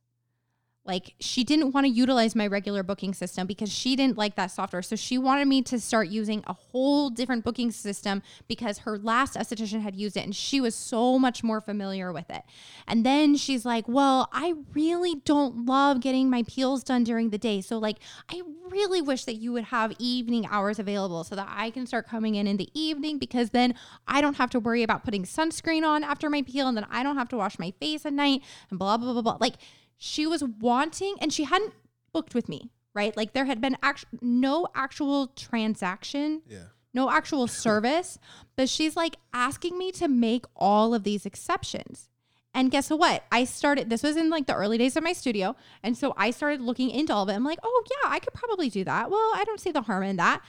Like 0.89 1.13
she 1.19 1.43
didn't 1.43 1.71
want 1.71 1.85
to 1.85 1.89
utilize 1.89 2.35
my 2.35 2.47
regular 2.47 2.81
booking 2.81 3.13
system 3.13 3.45
because 3.45 3.71
she 3.71 3.95
didn't 3.95 4.17
like 4.17 4.35
that 4.37 4.47
software. 4.47 4.81
So 4.81 4.95
she 4.95 5.19
wanted 5.19 5.47
me 5.47 5.61
to 5.61 5.79
start 5.79 6.07
using 6.07 6.43
a 6.47 6.53
whole 6.53 7.11
different 7.11 7.45
booking 7.45 7.69
system 7.69 8.23
because 8.47 8.79
her 8.79 8.97
last 8.97 9.35
esthetician 9.35 9.81
had 9.81 9.95
used 9.95 10.17
it 10.17 10.23
and 10.25 10.35
she 10.35 10.59
was 10.59 10.73
so 10.73 11.19
much 11.19 11.43
more 11.43 11.61
familiar 11.61 12.11
with 12.11 12.27
it. 12.31 12.41
And 12.87 13.05
then 13.05 13.35
she's 13.35 13.65
like, 13.65 13.87
"Well, 13.87 14.29
I 14.33 14.55
really 14.73 15.13
don't 15.25 15.67
love 15.67 16.01
getting 16.01 16.27
my 16.27 16.41
peels 16.41 16.83
done 16.83 17.03
during 17.03 17.29
the 17.29 17.37
day. 17.37 17.61
So 17.61 17.77
like 17.77 17.97
I 18.27 18.41
really 18.71 19.01
wish 19.01 19.25
that 19.25 19.35
you 19.35 19.51
would 19.51 19.65
have 19.65 19.93
evening 19.99 20.47
hours 20.49 20.79
available 20.79 21.23
so 21.23 21.35
that 21.35 21.47
I 21.49 21.69
can 21.69 21.85
start 21.85 22.07
coming 22.07 22.33
in 22.33 22.47
in 22.47 22.57
the 22.57 22.69
evening 22.73 23.19
because 23.19 23.51
then 23.51 23.75
I 24.07 24.21
don't 24.21 24.37
have 24.37 24.49
to 24.51 24.59
worry 24.59 24.81
about 24.81 25.03
putting 25.03 25.23
sunscreen 25.23 25.83
on 25.83 26.03
after 26.03 26.29
my 26.31 26.41
peel 26.41 26.67
and 26.67 26.75
then 26.75 26.87
I 26.89 27.03
don't 27.03 27.17
have 27.17 27.29
to 27.29 27.37
wash 27.37 27.59
my 27.59 27.71
face 27.79 28.05
at 28.07 28.13
night 28.13 28.41
and 28.71 28.79
blah 28.79 28.97
blah 28.97 29.13
blah 29.13 29.21
blah. 29.21 29.37
Like 29.39 29.55
she 29.99 30.25
was 30.25 30.43
wanting 30.43 31.15
and 31.21 31.31
she 31.31 31.43
hadn't 31.43 31.73
booked 32.13 32.33
with 32.33 32.49
me, 32.49 32.71
right? 32.95 33.15
Like 33.15 33.33
there 33.33 33.45
had 33.45 33.61
been 33.61 33.77
act- 33.83 34.05
no 34.21 34.67
actual 34.73 35.27
transaction, 35.35 36.41
Yeah. 36.47 36.63
no 36.93 37.11
actual 37.11 37.47
service, 37.65 38.17
but 38.55 38.69
she's 38.69 38.95
like 38.95 39.17
asking 39.33 39.77
me 39.77 39.91
to 39.93 40.07
make 40.07 40.45
all 40.55 40.93
of 40.95 41.03
these 41.03 41.25
exceptions. 41.25 42.09
And 42.53 42.71
guess 42.71 42.89
what? 42.89 43.25
I 43.31 43.43
started, 43.43 43.91
this 43.91 44.01
was 44.01 44.15
in 44.17 44.29
like 44.31 44.47
the 44.47 44.55
early 44.55 44.77
days 44.79 44.95
of 44.97 45.03
my 45.03 45.13
studio. 45.13 45.55
And 45.83 45.95
so 45.95 46.15
I 46.17 46.31
started 46.31 46.61
looking 46.61 46.89
into 46.89 47.13
all 47.13 47.23
of 47.23 47.29
it. 47.29 47.33
I'm 47.33 47.43
like, 47.43 47.59
oh, 47.61 47.83
yeah, 47.91 48.09
I 48.09 48.17
could 48.17 48.33
probably 48.33 48.69
do 48.71 48.83
that. 48.85 49.11
Well, 49.11 49.19
I 49.35 49.43
don't 49.45 49.59
see 49.59 49.71
the 49.71 49.83
harm 49.83 50.01
in 50.03 50.15
that. 50.15 50.41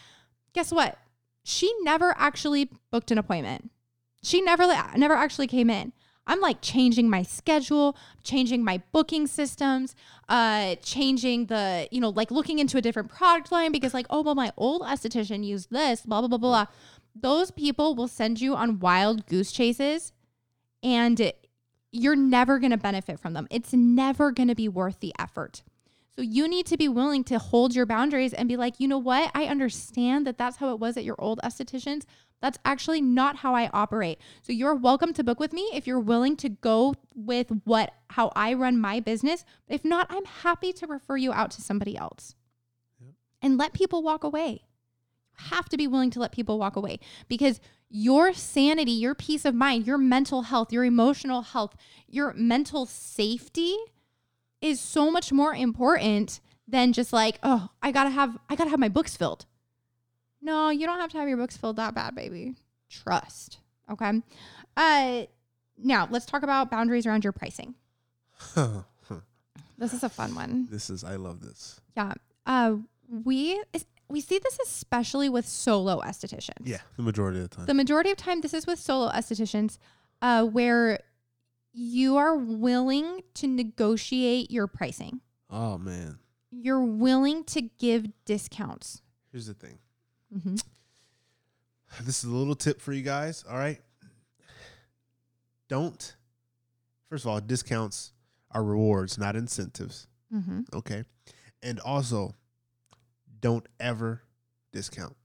Guess 0.55 0.73
what? 0.73 0.97
She 1.43 1.71
never 1.83 2.15
actually 2.17 2.71
booked 2.91 3.11
an 3.11 3.19
appointment. 3.19 3.71
She 4.23 4.41
never, 4.41 4.67
never 4.97 5.15
actually 5.15 5.47
came 5.47 5.69
in. 5.69 5.93
I'm 6.31 6.41
like 6.41 6.61
changing 6.63 7.11
my 7.11 7.25
schedule, 7.25 7.97
changing 8.23 8.63
my 8.63 8.81
booking 8.93 9.27
systems, 9.27 9.97
uh, 10.29 10.77
changing 10.77 11.47
the, 11.47 11.89
you 11.91 12.01
know, 12.01 12.11
like 12.11 12.31
looking 12.31 12.61
into 12.61 12.79
a 12.79 12.81
different 12.81 13.11
product 13.11 13.51
line 13.51 13.73
because, 13.73 13.93
like, 13.93 14.07
oh, 14.11 14.23
well, 14.23 14.37
my 14.37 14.53
old 14.57 14.83
esthetician 14.83 15.45
used 15.45 15.73
this, 15.73 16.03
blah, 16.03 16.21
blah, 16.21 16.29
blah, 16.29 16.39
blah. 16.39 16.67
Those 17.17 17.51
people 17.51 17.97
will 17.97 18.07
send 18.07 18.41
you 18.41 18.55
on 18.55 18.79
wild 18.79 19.27
goose 19.27 19.51
chases 19.51 20.13
and 20.85 21.33
you're 21.91 22.15
never 22.15 22.61
going 22.61 22.71
to 22.71 22.77
benefit 22.77 23.19
from 23.19 23.33
them. 23.33 23.49
It's 23.51 23.73
never 23.73 24.31
going 24.31 24.49
to 24.49 24.55
be 24.55 24.69
worth 24.69 25.01
the 25.01 25.13
effort. 25.19 25.65
So 26.21 26.25
you 26.25 26.49
need 26.49 26.67
to 26.67 26.77
be 26.77 26.87
willing 26.87 27.25
to 27.25 27.39
hold 27.39 27.75
your 27.75 27.87
boundaries 27.87 28.35
and 28.35 28.47
be 28.47 28.59
like, 28.59 28.75
you 28.79 28.87
know 28.87 28.99
what? 28.99 29.31
I 29.35 29.47
understand 29.47 30.27
that 30.27 30.37
that's 30.37 30.59
how 30.59 30.71
it 30.71 30.79
was 30.79 30.99
at 30.99 31.05
your 31.05 31.17
old 31.19 31.41
estheticians. 31.43 32.03
That's 32.43 32.59
actually 32.63 33.01
not 33.01 33.37
how 33.37 33.55
I 33.55 33.71
operate. 33.73 34.19
So 34.43 34.53
you're 34.53 34.75
welcome 34.75 35.15
to 35.15 35.25
book 35.25 35.41
with 35.41 35.55
me 35.55 35.71
if 35.73 35.87
you're 35.87 35.99
willing 35.99 36.37
to 36.37 36.51
go 36.51 36.95
with 37.15 37.51
what 37.65 37.95
how 38.11 38.33
I 38.37 38.53
run 38.53 38.79
my 38.79 39.01
business. 39.01 39.47
If 39.67 39.83
not, 39.83 40.09
I'm 40.11 40.27
happy 40.27 40.75
to 40.75 40.87
refer 40.87 41.17
you 41.17 41.33
out 41.33 41.53
to 41.53 41.63
somebody 41.63 41.97
else. 41.97 42.35
And 43.41 43.57
let 43.57 43.73
people 43.73 44.03
walk 44.03 44.23
away. 44.23 44.65
You 45.39 45.47
have 45.57 45.71
to 45.71 45.79
be 45.79 45.87
willing 45.87 46.11
to 46.11 46.21
let 46.21 46.33
people 46.33 46.59
walk 46.59 46.77
away 46.77 47.01
because 47.29 47.63
your 47.89 48.35
sanity, 48.35 48.93
your 48.93 49.15
peace 49.15 49.47
of 49.47 49.55
mind, 49.55 49.87
your 49.87 49.97
mental 49.97 50.43
health, 50.43 50.71
your 50.71 50.85
emotional 50.85 51.41
health, 51.41 51.77
your 52.07 52.35
mental 52.35 52.85
safety 52.85 53.79
is 54.61 54.81
so 54.81 55.11
much 55.11 55.33
more 55.33 55.55
important 55.55 56.41
than 56.69 56.93
just 56.93 57.13
like, 57.13 57.39
oh, 57.43 57.69
I 57.83 57.91
gotta 57.93 58.11
have 58.11 58.37
I 58.49 58.57
gotta 58.57 58.71
have 58.71 58.79
my 58.81 58.89
books 58.89 59.17
filled. 59.17 59.47
No, 60.43 60.71
you 60.71 60.87
don't 60.87 60.99
have 61.01 61.11
to 61.13 61.19
have 61.19 61.29
your 61.29 61.37
books 61.37 61.57
filled 61.57 61.77
that 61.77 61.95
bad, 61.95 62.15
baby. 62.15 62.55
Trust. 62.89 63.59
Okay. 63.91 64.23
Uh 64.77 65.23
now 65.83 66.09
let's 66.11 66.27
talk 66.27 66.43
about 66.43 66.71
boundaries 66.71 67.07
around 67.07 67.25
your 67.25 67.33
pricing. 67.33 67.75
This 69.79 69.95
is 69.95 70.03
a 70.03 70.09
fun 70.11 70.35
one. 70.35 70.69
this 70.71 70.91
is 70.91 71.05
I 71.05 71.17
love 71.17 71.41
this. 71.41 71.81
Yeah. 71.97 72.13
Uh 72.47 72.77
we 73.09 73.61
we 74.09 74.21
see 74.21 74.39
this 74.39 74.59
especially 74.65 75.29
with 75.29 75.47
solo 75.47 76.01
estheticians. 76.01 76.65
Yeah, 76.65 76.81
the 76.97 77.03
majority 77.03 77.39
of 77.41 77.49
the 77.51 77.57
time. 77.57 77.67
The 77.67 77.75
majority 77.75 78.11
of 78.11 78.17
time 78.17 78.41
this 78.43 78.55
is 78.55 78.67
with 78.67 78.79
solo 78.79 79.11
estheticians 79.11 79.79
uh 80.23 80.45
where 80.45 81.01
you 81.73 82.17
are 82.17 82.37
willing 82.37 83.21
to 83.35 83.47
negotiate 83.47 84.51
your 84.51 84.67
pricing. 84.67 85.21
oh 85.51 85.79
man, 85.79 86.19
You're 86.51 86.85
willing 86.85 87.45
to 87.45 87.63
give 87.63 88.07
discounts. 88.25 89.03
here's 89.33 89.47
the 89.47 89.55
thing. 89.55 89.79
Mm-hmm. 90.37 90.57
This 92.03 92.19
is 92.23 92.25
a 92.31 92.35
little 92.35 92.55
tip 92.55 92.81
for 92.81 92.93
you 92.93 93.03
guys. 93.03 93.45
All 93.51 93.57
right. 93.59 93.81
Don't. 95.69 96.17
First 97.09 97.25
of 97.25 97.31
all, 97.31 97.41
discounts 97.41 98.13
are 98.53 98.63
rewards, 98.63 99.19
not 99.19 99.35
incentives. 99.37 100.07
Mm-hmm. 100.33 100.61
Okay. 100.75 101.03
And 101.63 101.81
also, 101.81 102.35
don't 103.41 103.67
ever 103.79 104.23
discount. 104.73 105.17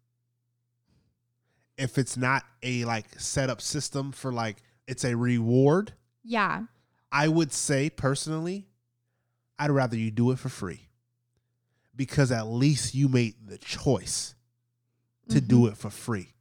If 1.78 1.98
it's 1.98 2.18
not 2.18 2.44
a 2.64 2.86
like 2.86 3.20
setup 3.20 3.62
system 3.62 4.12
for 4.12 4.32
like 4.32 4.58
it's 4.88 5.04
a 5.04 5.16
reward, 5.16 5.94
Yeah. 6.25 6.63
I 7.12 7.27
would 7.27 7.53
say 7.53 7.89
personally, 7.89 8.65
I'd 9.58 9.72
rather 9.72 9.96
you 9.96 10.12
do 10.12 10.32
it 10.32 10.39
for 10.39 10.50
free. 10.50 10.82
Because 11.96 12.32
at 12.32 12.48
least 12.48 12.94
you 12.94 13.08
made 13.08 13.36
the 13.48 13.58
choice 13.58 14.36
to 15.29 15.39
do 15.39 15.67
it 15.67 15.77
for 15.77 15.89
free. 15.89 16.34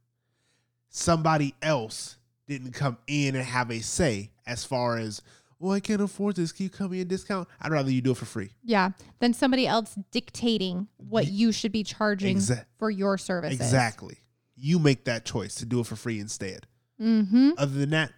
Somebody 0.89 1.55
else 1.61 2.17
didn't 2.47 2.73
come 2.73 2.97
in 3.07 3.35
and 3.35 3.43
have 3.43 3.71
a 3.71 3.79
say 3.79 4.31
as 4.45 4.65
far 4.65 4.97
as, 4.97 5.21
well, 5.57 5.71
I 5.71 5.79
can't 5.79 6.01
afford 6.01 6.35
this. 6.35 6.51
Can 6.51 6.65
you 6.65 6.69
come 6.69 6.91
in 6.93 7.07
discount? 7.07 7.47
I'd 7.61 7.71
rather 7.71 7.89
you 7.89 8.01
do 8.01 8.11
it 8.11 8.17
for 8.17 8.25
free. 8.25 8.51
Yeah. 8.63 8.89
Than 9.19 9.33
somebody 9.33 9.65
else 9.65 9.97
dictating 10.11 10.87
what 10.97 11.27
you 11.27 11.53
should 11.53 11.71
be 11.71 11.83
charging 11.83 12.37
Exa- 12.37 12.65
for 12.77 12.91
your 12.91 13.17
services. 13.17 13.59
Exactly. 13.59 14.17
You 14.57 14.77
make 14.77 15.05
that 15.05 15.23
choice 15.25 15.55
to 15.55 15.65
do 15.65 15.79
it 15.79 15.87
for 15.87 15.95
free 15.95 16.19
instead. 16.19 16.67
Mm-hmm. 17.01 17.51
Other 17.57 17.79
than 17.79 17.91
that, 17.91 18.11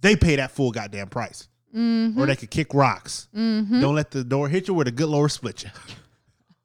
they 0.00 0.16
pay 0.16 0.36
that 0.36 0.50
full 0.50 0.70
goddamn 0.72 1.08
price. 1.08 1.48
Mm-hmm. 1.74 2.18
Or 2.18 2.26
they 2.26 2.36
could 2.36 2.50
kick 2.50 2.72
rocks. 2.72 3.28
Mm-hmm. 3.34 3.80
Don't 3.80 3.94
let 3.94 4.10
the 4.10 4.24
door 4.24 4.48
hit 4.48 4.66
you 4.68 4.74
where 4.74 4.84
the 4.84 4.90
good 4.90 5.08
Lord 5.08 5.30
split 5.30 5.64
you. 5.64 5.70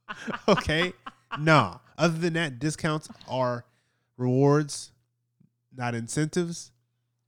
okay? 0.48 0.94
no. 1.40 1.82
Other 1.98 2.18
than 2.18 2.34
that, 2.34 2.60
discounts 2.60 3.10
are 3.28 3.66
rewards, 4.18 4.92
not 5.76 5.94
incentives. 5.96 6.72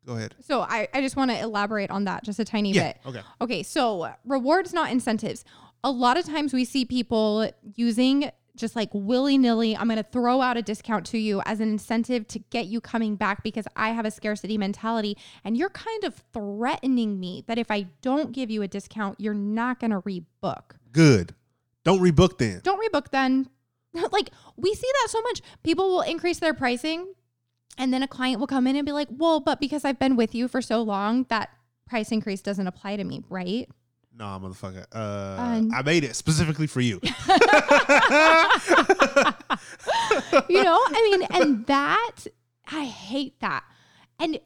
Go 0.06 0.16
ahead. 0.16 0.36
So 0.42 0.62
I, 0.62 0.88
I 0.94 1.02
just 1.02 1.16
want 1.16 1.32
to 1.32 1.40
elaborate 1.40 1.90
on 1.92 2.06
that 2.06 2.24
just 2.24 2.40
a 2.40 2.46
tiny 2.46 2.72
Yeah. 2.72 2.94
bit. 2.94 2.98
Okay. 3.06 3.22
Okay, 3.42 3.64
so 3.64 4.10
rewards, 4.26 4.74
not 4.74 4.92
incentives. 4.92 5.46
A 5.84 5.92
lot 5.92 6.18
of 6.18 6.26
times 6.26 6.54
we 6.54 6.66
see 6.66 6.86
people 6.86 7.50
using 7.76 8.32
just 8.56 8.76
like 8.76 8.90
willy 8.94 9.38
nilly, 9.38 9.76
I'm 9.76 9.88
going 9.88 9.98
to 9.98 10.04
throw 10.04 10.42
out 10.42 10.58
a 10.58 10.62
discount 10.62 11.06
to 11.08 11.18
you 11.18 11.42
as 11.46 11.60
an 11.60 11.70
incentive 11.70 12.28
to 12.30 12.40
get 12.40 12.68
you 12.68 12.82
coming 12.82 13.16
back 13.16 13.44
because 13.44 13.68
I 13.76 13.90
have 13.90 14.06
a 14.06 14.12
scarcity 14.12 14.58
mentality. 14.58 15.18
And 15.44 15.58
you're 15.58 15.70
kind 15.70 16.04
of 16.04 16.24
threatening 16.34 17.20
me 17.20 17.44
that 17.48 17.58
if 17.58 17.72
I 17.72 17.88
don't 18.02 18.32
give 18.32 18.52
you 18.52 18.62
a 18.62 18.68
discount, 18.68 19.20
you're 19.20 19.34
not 19.34 19.80
going 19.80 19.92
to 19.92 20.02
rebook. 20.02 20.76
Good. 20.92 21.34
Don't 21.84 22.00
rebook 22.00 22.38
then. 22.38 22.62
Don't 22.64 22.82
rebook 22.82 23.10
then. 23.10 23.50
like 24.12 24.30
we 24.56 24.74
see 24.74 24.90
that 25.02 25.10
so 25.10 25.22
much. 25.22 25.42
People 25.64 25.90
will 25.90 26.02
increase 26.02 26.40
their 26.40 26.54
pricing 26.54 27.14
and 27.78 27.94
then 27.94 28.04
a 28.04 28.08
client 28.08 28.40
will 28.40 28.48
come 28.48 28.68
in 28.68 28.76
and 28.76 28.86
be 28.86 28.92
like, 28.92 29.08
well, 29.12 29.40
but 29.40 29.60
because 29.60 29.84
I've 29.84 30.00
been 30.00 30.16
with 30.16 30.36
you 30.36 30.48
for 30.48 30.62
so 30.62 30.82
long, 30.82 31.26
that 31.30 31.50
price 31.88 32.12
increase 32.12 32.42
doesn't 32.42 32.68
apply 32.68 32.98
to 32.98 33.04
me, 33.04 33.24
right? 33.30 33.68
Nah, 34.16 34.38
motherfucker. 34.40 34.86
Uh, 34.94 35.42
Um, 35.42 35.72
I 35.74 35.82
made 35.82 36.04
it 36.04 36.16
specifically 36.16 36.68
for 36.68 36.82
you. 36.82 37.00
you 40.50 40.64
know 40.64 40.80
i 40.88 41.10
mean 41.12 41.24
and 41.32 41.66
that 41.68 42.16
i 42.72 42.86
hate 42.86 43.40
that 43.40 43.64
and 44.20 44.40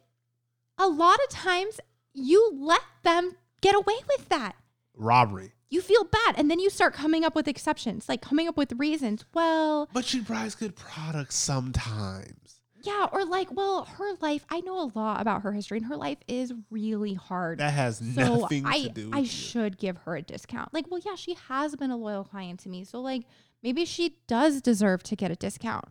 a 0.77 0.87
lot 0.87 1.19
of 1.23 1.29
times 1.29 1.79
you 2.13 2.51
let 2.55 2.81
them 3.03 3.35
get 3.61 3.75
away 3.75 3.95
with 4.17 4.29
that 4.29 4.55
Robbery. 4.95 5.53
you 5.69 5.81
feel 5.81 6.03
bad 6.05 6.35
and 6.37 6.49
then 6.49 6.59
you 6.59 6.69
start 6.69 6.93
coming 6.93 7.23
up 7.23 7.35
with 7.35 7.47
exceptions 7.47 8.07
like 8.09 8.21
coming 8.21 8.47
up 8.47 8.57
with 8.57 8.71
reasons 8.73 9.25
well 9.33 9.89
But 9.93 10.05
she 10.05 10.19
buys 10.21 10.55
good 10.55 10.75
products 10.75 11.35
sometimes. 11.35 12.56
Yeah 12.87 13.07
or 13.11 13.25
like 13.25 13.51
well 13.55 13.85
her 13.85 14.13
life 14.21 14.45
i 14.49 14.59
know 14.61 14.81
a 14.81 14.89
lot 14.97 15.21
about 15.21 15.41
her 15.43 15.51
history 15.51 15.77
and 15.77 15.87
her 15.87 15.95
life 15.97 16.17
is 16.27 16.53
really 16.69 17.13
hard 17.13 17.59
That 17.59 17.73
has 17.73 17.97
so 17.97 18.37
nothing 18.39 18.65
I, 18.65 18.83
to 18.83 18.89
do 18.89 19.05
with 19.09 19.15
I 19.19 19.23
should 19.23 19.77
give 19.77 19.97
her 19.97 20.15
a 20.15 20.21
discount. 20.21 20.73
Like, 20.73 20.89
well, 20.89 21.01
yeah, 21.05 21.15
she 21.15 21.35
has 21.49 21.75
been 21.75 21.91
a 21.91 21.97
loyal 21.97 22.23
client 22.23 22.59
to 22.61 22.69
me. 22.69 22.83
So 22.83 22.99
like 23.01 23.23
maybe 23.63 23.85
she 23.85 24.17
does 24.27 24.61
deserve 24.61 25.03
to 25.03 25.15
get 25.15 25.29
a 25.31 25.35
discount. 25.35 25.85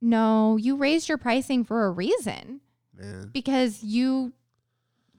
No, 0.00 0.56
you 0.56 0.76
raised 0.76 1.08
your 1.08 1.18
pricing 1.18 1.64
for 1.64 1.84
a 1.86 1.90
reason 1.90 2.60
Man. 2.98 3.30
because 3.32 3.82
you 3.82 4.32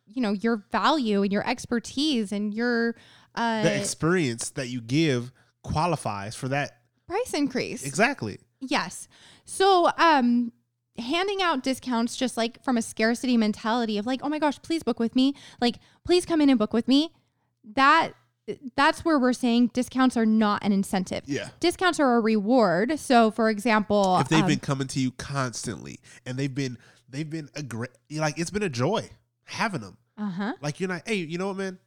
you 0.08 0.22
know, 0.22 0.32
your 0.34 0.58
value 0.72 1.22
and 1.24 1.32
your 1.32 1.48
expertise 1.48 2.32
and 2.32 2.54
your 2.54 2.96
uh 3.36 3.64
The 3.64 3.78
experience 3.78 4.50
that 4.52 4.68
you 4.70 4.82
give 4.82 5.32
qualifies 5.64 6.36
for 6.36 6.48
that. 6.50 6.80
price 7.08 7.34
increase. 7.34 7.86
Exactly. 7.86 8.40
Yes. 8.60 9.08
So, 9.46 9.90
um, 9.98 10.52
handing 11.02 11.42
out 11.42 11.64
discounts 11.64 12.16
just 12.16 12.38
like 12.38 12.64
from 12.64 12.78
a 12.78 12.82
scarcity 12.82 13.36
mentality 13.38 13.98
of 13.98 14.06
like, 14.06 14.22
oh 14.24 14.30
my 14.30 14.40
gosh, 14.40 14.62
please 14.62 14.84
book 14.84 15.00
with 15.00 15.16
me. 15.16 15.36
Like, 15.60 15.76
please 16.06 16.26
come 16.26 16.40
in 16.42 16.50
and 16.50 16.58
book 16.58 16.72
with 16.74 16.88
me. 16.88 17.12
That 17.76 18.12
that's 18.76 19.06
where 19.06 19.20
we're 19.20 19.34
saying 19.34 19.68
discounts 19.74 20.18
are 20.18 20.26
not 20.26 20.64
an 20.64 20.72
incentive. 20.72 21.22
Yeah. 21.26 21.50
Discounts 21.60 22.00
are 22.00 22.16
a 22.16 22.20
reward. 22.20 23.00
So, 23.00 23.32
for 23.32 23.50
example, 23.50 24.18
If 24.20 24.30
they've 24.30 24.42
um, 24.42 24.48
been 24.48 24.60
coming 24.60 24.88
to 24.88 25.00
you 25.00 25.12
constantly 25.12 26.00
and 26.26 26.38
they've 26.38 26.54
been 26.54 26.78
they've 27.10 27.30
been 27.30 27.50
a 27.56 27.62
great 27.64 27.92
like 28.10 28.40
it's 28.40 28.50
been 28.50 28.64
a 28.64 28.70
joy 28.70 29.10
having 29.44 29.82
them. 29.82 29.98
uh-huh. 30.18 30.54
Like 30.62 30.80
you're 30.80 30.90
not, 30.90 31.04
hey, 31.08 31.16
you 31.16 31.38
know 31.38 31.48
what, 31.48 31.58
man? 31.58 31.78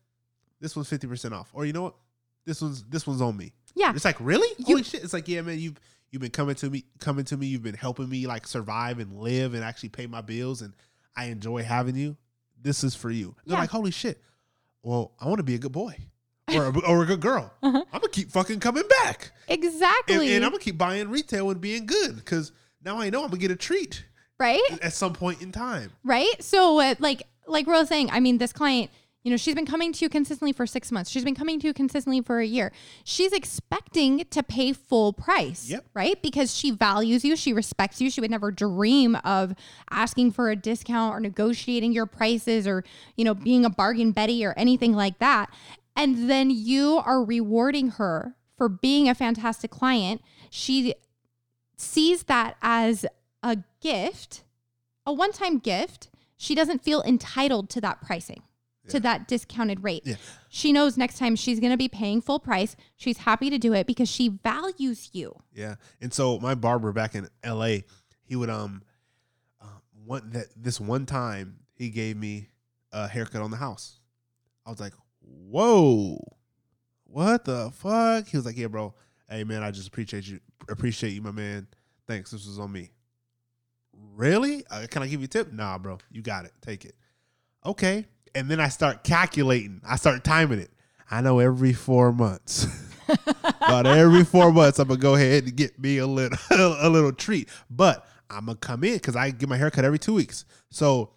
This 0.60 0.76
one's 0.76 0.88
fifty 0.88 1.06
percent 1.06 1.34
off, 1.34 1.50
or 1.52 1.66
you 1.66 1.72
know 1.72 1.82
what? 1.82 1.94
This 2.46 2.62
one's 2.62 2.84
this 2.84 3.06
one's 3.06 3.20
on 3.20 3.36
me. 3.36 3.52
Yeah. 3.74 3.92
It's 3.94 4.04
like 4.04 4.16
really, 4.20 4.48
You- 4.58 4.64
holy 4.66 4.82
shit! 4.84 5.02
It's 5.02 5.12
like 5.12 5.26
yeah, 5.28 5.42
man. 5.42 5.58
You've 5.58 5.78
you've 6.14 6.20
been 6.22 6.30
coming 6.30 6.54
to 6.54 6.70
me, 6.70 6.84
coming 7.00 7.24
to 7.24 7.36
me. 7.36 7.48
You've 7.48 7.64
been 7.64 7.74
helping 7.74 8.08
me 8.08 8.24
like 8.28 8.46
survive 8.46 9.00
and 9.00 9.12
live 9.16 9.52
and 9.52 9.64
actually 9.64 9.88
pay 9.88 10.06
my 10.06 10.20
bills, 10.20 10.62
and 10.62 10.72
I 11.16 11.24
enjoy 11.26 11.64
having 11.64 11.96
you. 11.96 12.16
This 12.62 12.84
is 12.84 12.94
for 12.94 13.10
you. 13.10 13.34
They're 13.44 13.56
Yeah. 13.56 13.62
like, 13.62 13.70
holy 13.70 13.90
shit. 13.90 14.22
Well, 14.84 15.12
I 15.20 15.26
want 15.26 15.38
to 15.38 15.42
be 15.42 15.56
a 15.56 15.58
good 15.58 15.72
boy 15.72 15.96
or 16.54 16.66
a, 16.66 16.78
or 16.86 17.02
a 17.02 17.06
good 17.06 17.20
girl. 17.20 17.52
Uh-huh. 17.64 17.84
I'm 17.92 18.00
gonna 18.00 18.08
keep 18.12 18.30
fucking 18.30 18.60
coming 18.60 18.84
back, 19.02 19.32
Exactly. 19.48 20.14
and, 20.14 20.36
and 20.36 20.44
I'm 20.44 20.52
gonna 20.52 20.62
keep 20.62 20.78
buying 20.78 21.08
retail 21.10 21.50
and 21.50 21.60
being 21.60 21.84
good 21.86 22.14
because 22.14 22.52
now 22.84 23.00
I 23.00 23.10
know 23.10 23.22
I'm 23.24 23.28
gonna 23.30 23.38
get 23.40 23.50
a 23.50 23.56
treat 23.56 24.04
right? 24.38 24.60
at 24.82 24.92
some 24.92 25.14
point 25.14 25.42
in 25.42 25.50
time. 25.50 25.90
right? 26.04 26.32
So 26.40 26.78
uh, 26.78 26.94
like 27.00 27.24
like 27.48 27.66
Rose 27.66 27.88
saying, 27.88 28.10
I 28.12 28.20
mean, 28.20 28.38
this 28.38 28.52
client, 28.52 28.90
you 29.24 29.30
know, 29.30 29.38
she's 29.38 29.54
been 29.54 29.64
coming 29.64 29.90
to 29.90 30.04
you 30.04 30.10
consistently 30.10 30.52
for 30.52 30.66
six 30.66 30.92
months. 30.92 31.10
She's 31.10 31.24
been 31.24 31.34
coming 31.34 31.58
to 31.60 31.66
you 31.66 31.72
consistently 31.72 32.20
for 32.20 32.40
a 32.40 32.46
year. 32.46 32.70
She's 33.04 33.32
expecting 33.32 34.26
to 34.30 34.42
pay 34.42 34.74
full 34.74 35.14
price, 35.14 35.70
Yep. 35.70 35.86
right? 35.94 36.20
Because 36.20 36.54
she 36.54 36.70
values 36.70 37.24
you, 37.24 37.34
she 37.34 37.54
respects 37.54 38.02
you. 38.02 38.10
She 38.10 38.20
would 38.20 38.30
never 38.30 38.50
dream 38.52 39.16
of 39.24 39.54
asking 39.90 40.32
for 40.32 40.50
a 40.50 40.56
discount 40.56 41.14
or 41.14 41.20
negotiating 41.20 41.92
your 41.92 42.04
prices 42.04 42.66
or 42.66 42.84
you 43.16 43.24
know 43.24 43.32
being 43.34 43.64
a 43.64 43.70
bargain 43.70 44.12
Betty 44.12 44.44
or 44.44 44.52
anything 44.58 44.92
like 44.92 45.18
that. 45.20 45.50
And 45.96 46.28
then 46.28 46.50
you 46.50 47.00
are 47.04 47.24
rewarding 47.24 47.92
her 47.92 48.34
for 48.58 48.68
being 48.68 49.08
a 49.08 49.14
fantastic 49.14 49.70
client. 49.70 50.20
She 50.50 50.94
sees 51.78 52.24
that 52.24 52.56
as 52.60 53.06
a 53.42 53.56
gift, 53.80 54.44
a 55.06 55.12
one 55.14 55.32
time 55.32 55.58
gift. 55.60 56.10
She 56.36 56.54
doesn't 56.54 56.82
feel 56.82 57.02
entitled 57.04 57.70
to 57.70 57.80
that 57.80 58.02
pricing, 58.02 58.42
to 58.88 59.00
that 59.00 59.28
discounted 59.28 59.82
rate. 59.82 60.02
Yeah. 60.04 60.16
She 60.48 60.72
knows 60.72 60.96
next 60.96 61.18
time 61.18 61.36
she's 61.36 61.60
going 61.60 61.72
to 61.72 61.76
be 61.76 61.88
paying 61.88 62.20
full 62.20 62.38
price. 62.38 62.76
She's 62.96 63.18
happy 63.18 63.50
to 63.50 63.58
do 63.58 63.72
it 63.72 63.86
because 63.86 64.08
she 64.08 64.28
values 64.28 65.10
you. 65.12 65.34
Yeah, 65.52 65.76
and 66.00 66.12
so 66.12 66.38
my 66.38 66.54
barber 66.54 66.92
back 66.92 67.14
in 67.14 67.28
L.A., 67.42 67.84
he 68.22 68.36
would 68.36 68.50
um, 68.50 68.82
uh, 69.60 69.66
one 70.04 70.30
that 70.30 70.46
this 70.56 70.80
one 70.80 71.06
time 71.06 71.60
he 71.74 71.90
gave 71.90 72.16
me 72.16 72.48
a 72.92 73.08
haircut 73.08 73.42
on 73.42 73.50
the 73.50 73.56
house. 73.56 74.00
I 74.66 74.70
was 74.70 74.80
like, 74.80 74.94
"Whoa, 75.20 76.18
what 77.04 77.44
the 77.44 77.70
fuck?" 77.74 78.28
He 78.28 78.36
was 78.36 78.46
like, 78.46 78.56
"Yeah, 78.56 78.68
bro. 78.68 78.94
Hey, 79.28 79.44
man, 79.44 79.62
I 79.62 79.70
just 79.70 79.88
appreciate 79.88 80.26
you. 80.28 80.40
Appreciate 80.68 81.10
you, 81.10 81.22
my 81.22 81.30
man. 81.30 81.66
Thanks. 82.06 82.30
This 82.30 82.46
was 82.46 82.58
on 82.58 82.72
me. 82.72 82.90
Really? 84.14 84.64
Uh, 84.70 84.86
can 84.90 85.02
I 85.02 85.08
give 85.08 85.20
you 85.20 85.24
a 85.24 85.28
tip? 85.28 85.52
Nah, 85.52 85.78
bro. 85.78 85.98
You 86.10 86.22
got 86.22 86.44
it. 86.44 86.52
Take 86.60 86.84
it. 86.84 86.94
Okay. 87.64 88.06
And 88.34 88.50
then 88.50 88.60
I 88.60 88.68
start 88.68 89.04
calculating. 89.04 89.80
I 89.86 89.96
start 89.96 90.24
timing 90.24 90.58
it. 90.58 90.70
I 91.10 91.20
know 91.20 91.38
every 91.38 91.72
four 91.72 92.12
months. 92.12 92.66
About 93.60 93.86
every 93.86 94.24
four 94.24 94.50
months, 94.52 94.78
I'm 94.78 94.88
gonna 94.88 94.98
go 95.00 95.14
ahead 95.14 95.44
and 95.44 95.54
get 95.56 95.78
me 95.78 95.98
a 95.98 96.06
little 96.06 96.38
a 96.50 96.88
little 96.88 97.12
treat. 97.12 97.48
But 97.70 98.06
I'm 98.30 98.46
gonna 98.46 98.56
come 98.56 98.82
in 98.84 98.94
because 98.94 99.14
I 99.14 99.30
get 99.30 99.48
my 99.48 99.56
haircut 99.58 99.84
every 99.84 99.98
two 99.98 100.14
weeks. 100.14 100.44
So, 100.70 101.10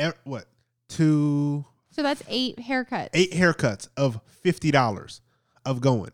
e- 0.00 0.08
what 0.24 0.46
two 0.88 1.64
So 1.90 2.02
that's 2.02 2.22
eight 2.28 2.56
haircuts. 2.56 3.10
eight 3.14 3.32
haircuts 3.32 3.88
of 3.96 4.20
fifty 4.42 4.70
dollars 4.70 5.20
of 5.66 5.80
going. 5.80 6.10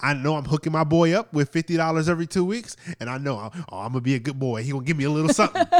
I 0.00 0.12
know 0.14 0.36
I'm 0.36 0.44
hooking 0.44 0.72
my 0.72 0.84
boy 0.84 1.12
up 1.14 1.32
with 1.32 1.50
fifty 1.50 1.76
dollars 1.76 2.08
every 2.08 2.26
two 2.26 2.44
weeks, 2.44 2.76
and 3.00 3.08
I 3.08 3.18
know 3.18 3.38
oh, 3.72 3.78
I'm 3.78 3.88
gonna 3.92 4.00
be 4.02 4.14
a 4.14 4.18
good 4.18 4.38
boy. 4.38 4.62
He 4.62 4.70
gonna 4.72 4.84
give 4.84 4.96
me 4.96 5.04
a 5.04 5.10
little 5.10 5.32
something. 5.32 5.64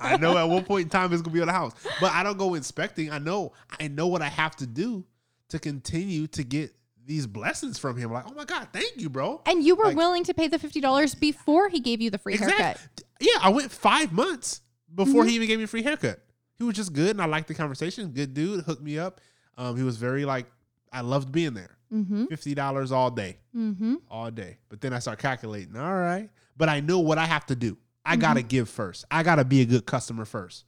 I 0.00 0.16
know 0.20 0.36
at 0.36 0.44
one 0.48 0.64
point 0.64 0.84
in 0.84 0.88
time 0.88 1.12
it's 1.12 1.22
gonna 1.22 1.34
be 1.34 1.40
on 1.40 1.46
the 1.46 1.52
house, 1.52 1.72
but 2.00 2.12
I 2.12 2.22
don't 2.22 2.38
go 2.38 2.54
inspecting. 2.54 3.10
I 3.10 3.18
know 3.18 3.52
I 3.80 3.88
know 3.88 4.06
what 4.08 4.22
I 4.22 4.28
have 4.28 4.56
to 4.56 4.66
do 4.66 5.04
to 5.50 5.58
continue 5.58 6.26
to 6.28 6.42
get 6.42 6.74
these 7.04 7.26
blessings 7.26 7.78
from 7.78 7.96
him. 7.96 8.12
Like, 8.12 8.24
oh 8.26 8.34
my 8.34 8.44
god, 8.44 8.68
thank 8.72 8.94
you, 8.96 9.08
bro. 9.08 9.40
And 9.46 9.62
you 9.62 9.76
were 9.76 9.84
Like- 9.84 9.96
willing 9.96 10.24
to 10.24 10.34
pay 10.34 10.48
the 10.48 10.58
$50 10.58 11.20
before 11.20 11.68
he 11.68 11.78
gave 11.78 12.00
you 12.00 12.10
the 12.10 12.18
free 12.18 12.36
haircut. 12.36 12.80
Yeah, 13.20 13.38
I 13.40 13.50
went 13.50 13.70
five 13.70 14.10
months 14.12 14.60
before 14.92 15.20
Mm-hmm. 15.22 15.28
he 15.28 15.34
even 15.36 15.46
gave 15.48 15.58
me 15.58 15.64
a 15.64 15.68
free 15.68 15.84
haircut. 15.84 16.18
He 16.58 16.64
was 16.64 16.74
just 16.74 16.92
good, 16.92 17.10
and 17.10 17.22
I 17.22 17.26
liked 17.26 17.46
the 17.46 17.54
conversation. 17.54 18.10
Good 18.10 18.34
dude, 18.34 18.64
hooked 18.64 18.82
me 18.82 18.98
up. 18.98 19.20
Um, 19.56 19.76
he 19.76 19.84
was 19.84 19.98
very 19.98 20.24
like, 20.24 20.46
I 20.92 21.00
loved 21.02 21.32
being 21.32 21.54
there. 21.54 21.76
Mm-hmm. 21.92 22.26
Fifty 22.26 22.54
dollars 22.54 22.90
all 22.92 23.10
day, 23.10 23.38
Mm-hmm. 23.56 23.94
all 24.10 24.30
day. 24.30 24.58
But 24.68 24.80
then 24.80 24.92
I 24.92 24.98
start 24.98 25.18
calculating. 25.18 25.76
All 25.76 25.94
right, 25.94 26.28
but 26.56 26.68
I 26.68 26.80
know 26.80 26.98
what 27.00 27.18
I 27.18 27.26
have 27.26 27.46
to 27.46 27.54
do. 27.56 27.76
I 28.04 28.16
gotta 28.16 28.42
give 28.42 28.68
first. 28.68 29.04
I 29.10 29.22
gotta 29.22 29.44
be 29.44 29.60
a 29.60 29.64
good 29.64 29.86
customer 29.86 30.24
first. 30.24 30.64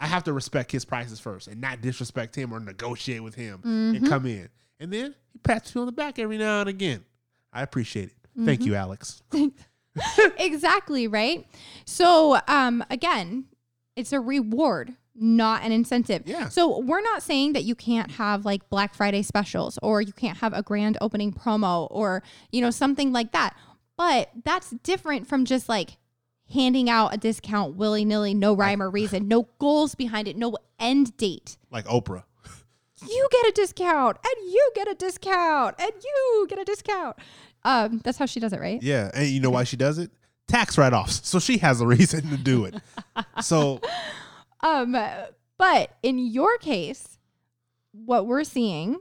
I 0.00 0.06
have 0.06 0.24
to 0.24 0.32
respect 0.32 0.70
his 0.72 0.84
prices 0.84 1.18
first, 1.20 1.48
and 1.48 1.60
not 1.60 1.80
disrespect 1.80 2.34
him 2.36 2.52
or 2.52 2.60
negotiate 2.60 3.22
with 3.22 3.34
him 3.34 3.60
and 3.64 3.96
Mhm. 4.04 4.08
come 4.08 4.26
in. 4.26 4.48
And 4.80 4.92
then 4.92 5.14
he 5.32 5.38
pats 5.40 5.74
you 5.74 5.80
on 5.80 5.86
the 5.86 5.92
back 5.92 6.18
every 6.20 6.38
now 6.38 6.60
and 6.60 6.68
again. 6.68 7.04
I 7.52 7.62
appreciate 7.62 8.10
it. 8.10 8.44
Thank 8.44 8.64
you, 8.64 8.74
Alex. 8.76 9.22
exactly 10.38 11.08
right 11.08 11.44
so 11.84 12.38
um 12.46 12.84
again 12.90 13.44
it's 13.96 14.12
a 14.12 14.20
reward 14.20 14.94
not 15.20 15.62
an 15.62 15.72
incentive 15.72 16.22
Yeah. 16.26 16.48
so 16.48 16.78
we're 16.78 17.00
not 17.00 17.22
saying 17.22 17.52
that 17.54 17.64
you 17.64 17.74
can't 17.74 18.12
have 18.12 18.44
like 18.44 18.68
black 18.70 18.94
friday 18.94 19.22
specials 19.22 19.78
or 19.82 20.00
you 20.00 20.12
can't 20.12 20.38
have 20.38 20.52
a 20.52 20.62
grand 20.62 20.96
opening 21.00 21.32
promo 21.32 21.88
or 21.90 22.22
you 22.52 22.60
know 22.60 22.70
something 22.70 23.12
like 23.12 23.32
that 23.32 23.56
but 23.96 24.30
that's 24.44 24.70
different 24.84 25.26
from 25.26 25.44
just 25.44 25.68
like 25.68 25.96
handing 26.52 26.88
out 26.88 27.12
a 27.12 27.18
discount 27.18 27.76
willy 27.76 28.04
nilly, 28.06 28.32
no 28.32 28.54
rhyme 28.54 28.80
or 28.80 28.88
reason, 28.88 29.28
no 29.28 29.48
goals 29.58 29.94
behind 29.94 30.26
it, 30.28 30.34
no 30.36 30.56
end 30.78 31.14
date. 31.18 31.58
Like 31.70 31.84
Oprah. 31.86 32.22
You 33.06 33.28
get 33.30 33.46
a 33.48 33.52
discount, 33.52 34.16
and 34.24 34.50
you 34.50 34.70
get 34.74 34.88
a 34.88 34.94
discount, 34.94 35.74
and 35.78 35.92
you 36.02 36.46
get 36.48 36.58
a 36.58 36.64
discount. 36.64 37.16
Um, 37.64 38.00
that's 38.02 38.16
how 38.18 38.24
she 38.26 38.40
does 38.40 38.52
it, 38.54 38.60
right? 38.60 38.82
Yeah, 38.82 39.10
and 39.14 39.28
you 39.28 39.40
know 39.40 39.50
why 39.50 39.64
she 39.64 39.76
does 39.76 39.98
it? 39.98 40.10
Tax 40.46 40.78
write-offs. 40.78 41.28
So 41.28 41.38
she 41.38 41.58
has 41.58 41.80
a 41.82 41.86
reason 41.86 42.28
to 42.30 42.36
do 42.38 42.64
it. 42.64 42.76
So 43.42 43.80
Um, 44.62 44.96
but 45.56 45.96
in 46.02 46.18
your 46.18 46.58
case, 46.58 47.18
what 47.92 48.26
we're 48.26 48.44
seeing 48.44 48.98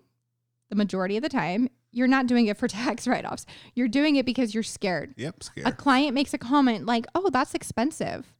the 0.70 0.76
majority 0.76 1.18
of 1.18 1.24
the 1.24 1.30
time, 1.30 1.70
you're 1.92 2.08
not 2.08 2.28
doing 2.28 2.48
it 2.48 2.58
for 2.58 2.68
tax 2.68 3.08
write 3.08 3.26
offs. 3.26 3.46
You're 3.76 3.88
doing 3.88 4.16
it 4.18 4.26
because 4.26 4.54
you're 4.54 4.64
scared. 4.64 5.14
yep, 5.18 5.42
scared. 5.44 5.68
A 5.68 5.72
client 5.72 6.14
makes 6.14 6.34
a 6.34 6.38
comment 6.38 6.86
like, 6.86 7.06
oh, 7.16 7.30
that's 7.30 7.54
expensive. 7.54 8.34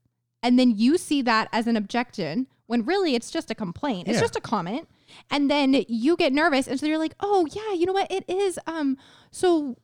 And 0.44 0.60
then 0.60 0.72
you 0.78 0.98
see 0.98 1.22
that 1.24 1.50
as 1.52 1.68
an 1.68 1.76
objection 1.76 2.48
when 2.68 2.86
really 2.86 3.16
it's 3.16 3.32
just 3.32 3.50
a 3.50 3.56
complaint. 3.56 4.08
It's 4.08 4.16
Yeah. 4.18 4.22
just 4.22 4.36
a 4.36 4.42
comment. 4.42 4.88
And 5.32 5.50
then 5.50 5.86
you 5.88 6.16
get 6.18 6.34
nervous. 6.34 6.68
And 6.68 6.80
so 6.80 6.86
you're 6.86 6.98
like, 6.98 7.16
oh, 7.22 7.48
yeah, 7.52 7.74
you 7.74 7.86
know 7.86 7.94
what? 7.94 8.12
It 8.12 8.30
is. 8.30 8.60
Um, 8.68 8.98
so 9.32 9.78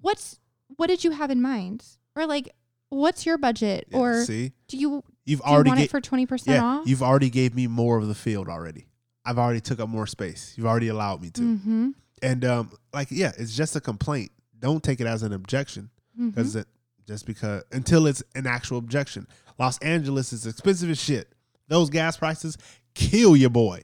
what's, 0.00 0.38
what 0.76 0.86
did 0.86 1.04
you 1.04 1.10
have 1.10 1.30
in 1.30 1.42
mind? 1.42 1.84
Or 2.16 2.26
like, 2.26 2.54
what's 2.88 3.26
your 3.26 3.36
budget? 3.36 3.88
Yeah, 3.90 3.98
or 3.98 4.24
see, 4.24 4.52
do 4.68 4.76
you, 4.78 5.02
you've 5.30 5.40
do 5.40 5.46
you 5.48 5.52
already 5.54 5.70
want 5.70 5.78
ga- 5.78 5.84
it 5.84 5.90
for 5.90 6.00
20% 6.00 6.46
yeah, 6.46 6.62
off? 6.64 6.86
you've 6.86 7.02
already 7.02 7.30
gave 7.30 7.54
me 7.54 7.66
more 7.66 7.98
of 7.98 8.06
the 8.08 8.14
field 8.14 8.48
already. 8.48 8.86
I've 9.24 9.38
already 9.38 9.60
took 9.60 9.80
up 9.80 9.88
more 9.88 10.06
space. 10.06 10.54
You've 10.56 10.66
already 10.66 10.88
allowed 10.88 11.22
me 11.22 11.30
to. 11.30 11.40
mm-hmm. 11.42 11.90
And 12.22 12.44
um, 12.44 12.72
like, 12.92 13.08
yeah, 13.10 13.32
it's 13.38 13.54
just 13.56 13.76
a 13.76 13.80
complaint. 13.80 14.30
Don't 14.58 14.82
take 14.82 15.00
it 15.00 15.06
as 15.06 15.22
an 15.22 15.32
objection 15.32 15.90
Mm-hmm. 16.18 16.30
because 16.30 16.56
it 16.56 16.66
just 17.06 17.24
because 17.24 17.62
until 17.72 18.06
it's 18.06 18.22
an 18.34 18.46
actual 18.46 18.78
objection. 18.78 19.26
Los 19.58 19.78
Angeles 19.78 20.32
is 20.32 20.46
expensive 20.46 20.90
as 20.90 21.00
shit. 21.00 21.32
Those 21.68 21.88
gas 21.88 22.16
prices 22.16 22.58
kill 22.94 23.36
your 23.36 23.48
boy. 23.50 23.82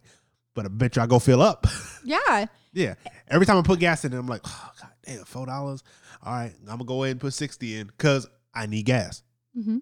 But 0.55 0.65
I 0.67 0.69
bet 0.69 0.97
you 0.97 1.03
I 1.03 1.07
go 1.07 1.19
fill 1.19 1.41
up. 1.43 1.67
Yeah. 2.05 2.47
yeah. 2.73 2.95
Every 3.29 3.47
time 3.47 3.57
I 3.59 3.63
put 3.63 3.79
gas 3.81 4.05
in 4.05 4.13
it, 4.13 4.17
I'm 4.19 4.27
like, 4.29 4.43
oh 4.45 4.71
god 4.81 4.91
damn, 5.05 5.25
four 5.25 5.45
dollars. 5.47 5.83
All 6.23 6.33
right, 6.33 6.53
I'm 6.63 6.67
gonna 6.79 6.85
go 6.85 7.03
ahead 7.05 7.13
and 7.13 7.21
put 7.21 7.33
sixty 7.35 7.77
in 7.77 7.87
because 7.89 8.29
I 8.55 8.67
need 8.67 8.85
gas. 8.85 9.23
Mm-hmm. 9.59 9.79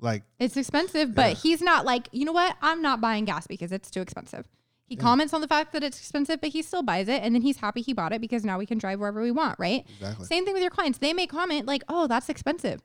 Like, 0.00 0.22
It's 0.38 0.56
expensive, 0.56 1.14
but 1.14 1.30
Yeah. 1.30 1.34
he's 1.34 1.60
not 1.60 1.84
like, 1.84 2.08
you 2.12 2.24
know 2.24 2.32
what? 2.32 2.56
I'm 2.62 2.80
not 2.82 3.00
buying 3.00 3.24
gas 3.24 3.46
because 3.46 3.72
it's 3.72 3.90
too 3.90 4.00
expensive. 4.00 4.48
He 4.86 4.94
Yeah. 4.94 5.02
comments 5.02 5.34
on 5.34 5.40
the 5.40 5.48
fact 5.48 5.72
that 5.72 5.82
it's 5.82 5.98
expensive, 5.98 6.40
but 6.40 6.50
he 6.50 6.62
still 6.62 6.82
buys 6.82 7.08
it. 7.08 7.22
And 7.22 7.34
then 7.34 7.42
he's 7.42 7.58
happy 7.58 7.82
he 7.82 7.92
bought 7.92 8.12
it 8.12 8.20
because 8.20 8.44
now 8.44 8.58
we 8.58 8.64
can 8.66 8.78
drive 8.78 9.00
wherever 9.00 9.20
we 9.20 9.30
want, 9.32 9.58
right? 9.58 9.84
exactly. 9.90 10.26
Same 10.26 10.44
thing 10.44 10.54
with 10.54 10.62
your 10.62 10.70
clients. 10.70 10.98
They 10.98 11.12
may 11.12 11.26
comment 11.26 11.66
like, 11.66 11.82
oh, 11.88 12.06
that's 12.06 12.28
expensive. 12.28 12.80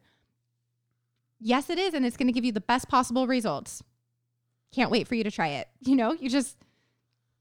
Yes, 1.39 1.69
it 1.69 1.77
is. 1.77 1.93
And 1.93 2.05
it's 2.05 2.17
going 2.17 2.27
to 2.27 2.33
give 2.33 2.45
you 2.45 2.51
the 2.51 2.61
best 2.61 2.89
possible 2.89 3.27
results. 3.27 3.83
Can't 4.71 4.89
wait 4.91 5.07
for 5.07 5.15
you 5.15 5.23
to 5.23 5.31
try 5.31 5.47
it. 5.49 5.67
You 5.85 5.95
know, 5.95 6.13
you 6.13 6.29
just, 6.29 6.57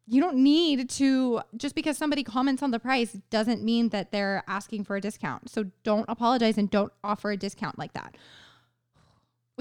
you 0.07 0.21
don't 0.21 0.37
need 0.37 0.91
to, 0.91 1.41
just 1.57 1.75
because 1.75 1.97
somebody 1.97 2.23
comments 2.25 2.63
on 2.63 2.73
the 2.73 2.81
price 2.81 3.13
doesn't 3.31 3.63
mean 3.65 3.89
that 3.91 4.11
they're 4.13 4.43
asking 4.47 4.85
for 4.85 4.97
a 4.97 5.01
discount. 5.01 5.49
So 5.49 5.71
don't 5.85 6.05
apologize 6.09 6.59
and 6.59 6.69
don't 6.71 6.93
offer 7.03 7.31
a 7.31 7.37
discount 7.37 7.79
like 7.79 7.93
that. 7.95 8.17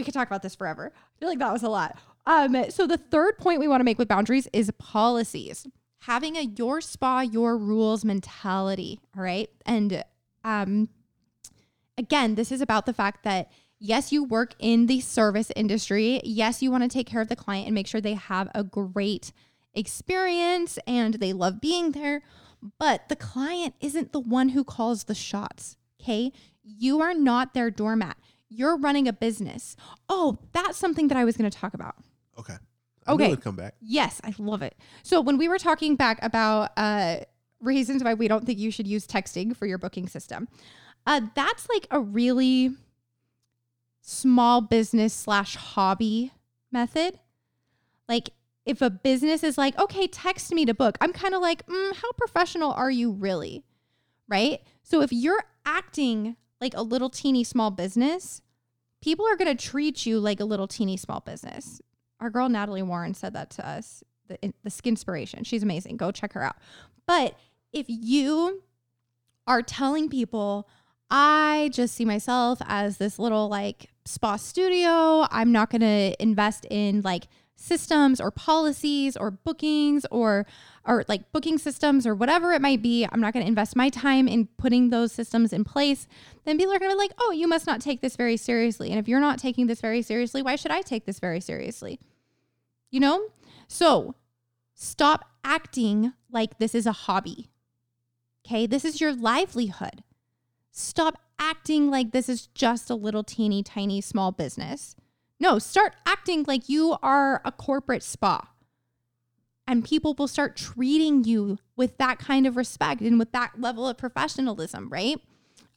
We 0.01 0.05
could 0.05 0.15
talk 0.15 0.27
about 0.27 0.41
this 0.41 0.55
forever. 0.55 0.91
I 0.95 1.19
feel 1.19 1.29
like 1.29 1.37
that 1.37 1.53
was 1.53 1.61
a 1.61 1.69
lot. 1.69 1.95
Um, 2.25 2.71
so 2.71 2.87
the 2.87 2.97
third 2.97 3.37
point 3.37 3.59
we 3.59 3.67
want 3.67 3.81
to 3.81 3.83
make 3.83 3.99
with 3.99 4.07
boundaries 4.07 4.47
is 4.51 4.71
policies. 4.79 5.67
Having 5.99 6.37
a 6.37 6.41
your 6.41 6.81
spa, 6.81 7.19
your 7.19 7.55
rules 7.55 8.03
mentality. 8.03 8.99
All 9.15 9.21
right. 9.21 9.47
And 9.63 10.03
um 10.43 10.89
again, 11.99 12.33
this 12.33 12.51
is 12.51 12.61
about 12.61 12.87
the 12.87 12.93
fact 12.93 13.23
that 13.25 13.51
yes, 13.77 14.11
you 14.11 14.23
work 14.23 14.55
in 14.57 14.87
the 14.87 15.01
service 15.01 15.51
industry. 15.55 16.19
Yes, 16.23 16.63
you 16.63 16.71
want 16.71 16.81
to 16.81 16.89
take 16.89 17.05
care 17.05 17.21
of 17.21 17.29
the 17.29 17.35
client 17.35 17.67
and 17.67 17.75
make 17.75 17.85
sure 17.85 18.01
they 18.01 18.15
have 18.15 18.49
a 18.55 18.63
great 18.63 19.31
experience 19.75 20.79
and 20.87 21.13
they 21.15 21.31
love 21.31 21.61
being 21.61 21.91
there. 21.91 22.23
But 22.79 23.07
the 23.07 23.15
client 23.15 23.75
isn't 23.79 24.13
the 24.13 24.19
one 24.19 24.49
who 24.49 24.63
calls 24.63 25.03
the 25.03 25.13
shots. 25.13 25.77
Okay. 26.01 26.31
You 26.63 27.01
are 27.01 27.13
not 27.13 27.53
their 27.53 27.69
doormat. 27.69 28.17
You're 28.53 28.77
running 28.77 29.07
a 29.07 29.13
business. 29.13 29.77
Oh, 30.09 30.37
that's 30.51 30.77
something 30.77 31.07
that 31.07 31.17
I 31.17 31.23
was 31.23 31.37
going 31.37 31.49
to 31.49 31.57
talk 31.57 31.73
about. 31.73 31.95
Okay. 32.37 32.55
I 33.07 33.13
Okay. 33.13 33.35
come 33.37 33.55
back. 33.55 33.75
Yes, 33.79 34.19
I 34.23 34.33
love 34.37 34.61
it. 34.61 34.75
So 35.03 35.21
when 35.21 35.37
we 35.37 35.47
were 35.47 35.57
talking 35.57 35.95
back 35.95 36.19
about 36.21 36.71
uh, 36.75 37.21
reasons 37.61 38.03
why 38.03 38.13
we 38.13 38.27
don't 38.27 38.45
think 38.45 38.59
you 38.59 38.69
should 38.69 38.87
use 38.87 39.07
texting 39.07 39.55
for 39.55 39.65
your 39.65 39.77
booking 39.77 40.07
system, 40.07 40.47
uh, 41.07 41.21
that's 41.33 41.67
like 41.69 41.87
a 41.91 41.99
really 41.99 42.71
small 44.01 44.61
business 44.61 45.13
slash 45.13 45.55
hobby 45.55 46.31
method. 46.71 47.19
Like 48.09 48.31
if 48.65 48.81
a 48.81 48.89
business 48.89 49.43
is 49.43 49.57
like, 49.57 49.79
okay, 49.79 50.07
text 50.07 50.53
me 50.53 50.65
to 50.65 50.73
book, 50.73 50.97
I'm 51.01 51.13
kind 51.13 51.33
of 51.33 51.41
like, 51.41 51.65
mm, 51.67 51.95
how 51.95 52.11
professional 52.13 52.71
are 52.73 52.91
you 52.91 53.11
really? 53.11 53.63
Right. 54.27 54.61
So 54.83 55.01
if 55.01 55.11
you're 55.11 55.43
acting 55.65 56.35
like 56.61 56.73
a 56.75 56.81
little 56.81 57.09
teeny 57.09 57.43
small 57.43 57.71
business, 57.71 58.41
people 59.01 59.25
are 59.25 59.35
going 59.35 59.55
to 59.55 59.61
treat 59.61 60.05
you 60.05 60.19
like 60.19 60.39
a 60.39 60.45
little 60.45 60.67
teeny 60.67 60.95
small 60.95 61.19
business 61.19 61.81
our 62.21 62.29
girl 62.29 62.47
Natalie 62.47 62.83
Warren 62.83 63.13
said 63.13 63.33
that 63.33 63.49
to 63.51 63.67
us. 63.67 64.03
The, 64.27 64.53
the 64.63 64.69
Skinspiration. 64.69 65.45
She's 65.45 65.63
amazing. 65.63 65.97
Go 65.97 66.11
check 66.11 66.33
her 66.33 66.43
out. 66.43 66.55
But 67.05 67.37
if 67.73 67.87
you 67.89 68.63
are 69.45 69.61
telling 69.61 70.07
people, 70.07 70.69
I 71.09 71.69
just 71.73 71.95
see 71.95 72.05
myself 72.05 72.61
as 72.65 72.97
this 72.97 73.19
little 73.19 73.49
like 73.49 73.89
spa 74.05 74.37
studio, 74.37 75.27
I'm 75.29 75.51
not 75.51 75.69
going 75.69 75.81
to 75.81 76.15
invest 76.21 76.65
in 76.69 77.01
like 77.01 77.27
systems 77.61 78.19
or 78.19 78.31
policies 78.31 79.15
or 79.15 79.31
bookings 79.31 80.05
or 80.11 80.45
or 80.85 81.05
like 81.07 81.31
booking 81.31 81.59
systems 81.59 82.07
or 82.07 82.15
whatever 82.15 82.53
it 82.53 82.61
might 82.61 82.81
be. 82.81 83.05
I'm 83.05 83.21
not 83.21 83.33
going 83.33 83.45
to 83.45 83.47
invest 83.47 83.75
my 83.75 83.89
time 83.89 84.27
in 84.27 84.47
putting 84.57 84.89
those 84.89 85.11
systems 85.11 85.53
in 85.53 85.63
place. 85.63 86.07
Then 86.43 86.57
people 86.57 86.73
are 86.73 86.79
going 86.79 86.89
to 86.89 86.95
be 86.95 86.99
like, 86.99 87.13
"Oh, 87.19 87.31
you 87.31 87.47
must 87.47 87.67
not 87.67 87.81
take 87.81 88.01
this 88.01 88.15
very 88.15 88.37
seriously." 88.37 88.89
And 88.89 88.99
if 88.99 89.07
you're 89.07 89.19
not 89.19 89.37
taking 89.37 89.67
this 89.67 89.79
very 89.79 90.01
seriously, 90.01 90.41
why 90.41 90.55
should 90.55 90.71
I 90.71 90.81
take 90.81 91.05
this 91.05 91.19
very 91.19 91.39
seriously? 91.39 91.99
You 92.89 92.99
know? 92.99 93.27
So 93.67 94.15
stop 94.73 95.25
acting 95.43 96.13
like 96.31 96.57
this 96.57 96.73
is 96.73 96.85
a 96.85 96.91
hobby. 96.91 97.49
Okay? 98.45 98.65
This 98.65 98.83
is 98.83 98.99
your 98.99 99.13
livelihood. 99.13 100.03
Stop 100.71 101.19
acting 101.37 101.89
like 101.89 102.11
this 102.11 102.29
is 102.29 102.47
just 102.47 102.89
a 102.89 102.95
little 102.95 103.23
teeny 103.23 103.61
tiny 103.61 104.01
small 104.01 104.31
business. 104.31 104.95
No, 105.41 105.57
start 105.57 105.95
acting 106.05 106.45
like 106.47 106.69
you 106.69 106.97
are 107.01 107.41
a 107.43 107.51
corporate 107.51 108.03
spa. 108.03 108.47
And 109.65 109.83
people 109.83 110.13
will 110.13 110.27
start 110.27 110.55
treating 110.55 111.23
you 111.23 111.57
with 111.75 111.97
that 111.97 112.19
kind 112.19 112.45
of 112.45 112.55
respect 112.55 113.01
and 113.01 113.17
with 113.17 113.31
that 113.31 113.59
level 113.59 113.87
of 113.87 113.97
professionalism, 113.97 114.89
right? 114.89 115.19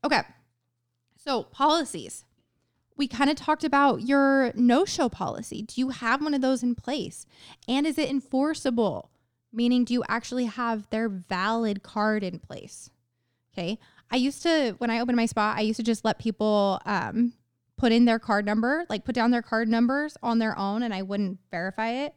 Okay. 0.04 0.20
So, 1.16 1.44
policies 1.44 2.24
we 2.96 3.08
kind 3.08 3.30
of 3.30 3.36
talked 3.36 3.64
about 3.64 4.02
your 4.02 4.52
no 4.54 4.84
show 4.84 5.08
policy. 5.08 5.62
Do 5.62 5.80
you 5.80 5.88
have 5.88 6.22
one 6.22 6.34
of 6.34 6.42
those 6.42 6.62
in 6.62 6.74
place? 6.74 7.26
And 7.66 7.86
is 7.86 7.98
it 7.98 8.08
enforceable? 8.08 9.10
Meaning, 9.52 9.84
do 9.84 9.94
you 9.94 10.04
actually 10.08 10.44
have 10.46 10.88
their 10.90 11.08
valid 11.08 11.82
card 11.82 12.22
in 12.22 12.38
place? 12.38 12.90
Okay. 13.52 13.78
I 14.10 14.16
used 14.16 14.42
to, 14.42 14.74
when 14.78 14.90
I 14.90 15.00
opened 15.00 15.16
my 15.16 15.26
spa, 15.26 15.54
I 15.56 15.62
used 15.62 15.78
to 15.78 15.82
just 15.82 16.04
let 16.04 16.18
people 16.18 16.80
um, 16.86 17.32
put 17.84 17.92
in 17.92 18.06
their 18.06 18.18
card 18.18 18.46
number, 18.46 18.86
like 18.88 19.04
put 19.04 19.14
down 19.14 19.30
their 19.30 19.42
card 19.42 19.68
numbers 19.68 20.16
on 20.22 20.38
their 20.38 20.58
own, 20.58 20.82
and 20.82 20.94
I 20.94 21.02
wouldn't 21.02 21.38
verify 21.50 21.90
it. 21.90 22.14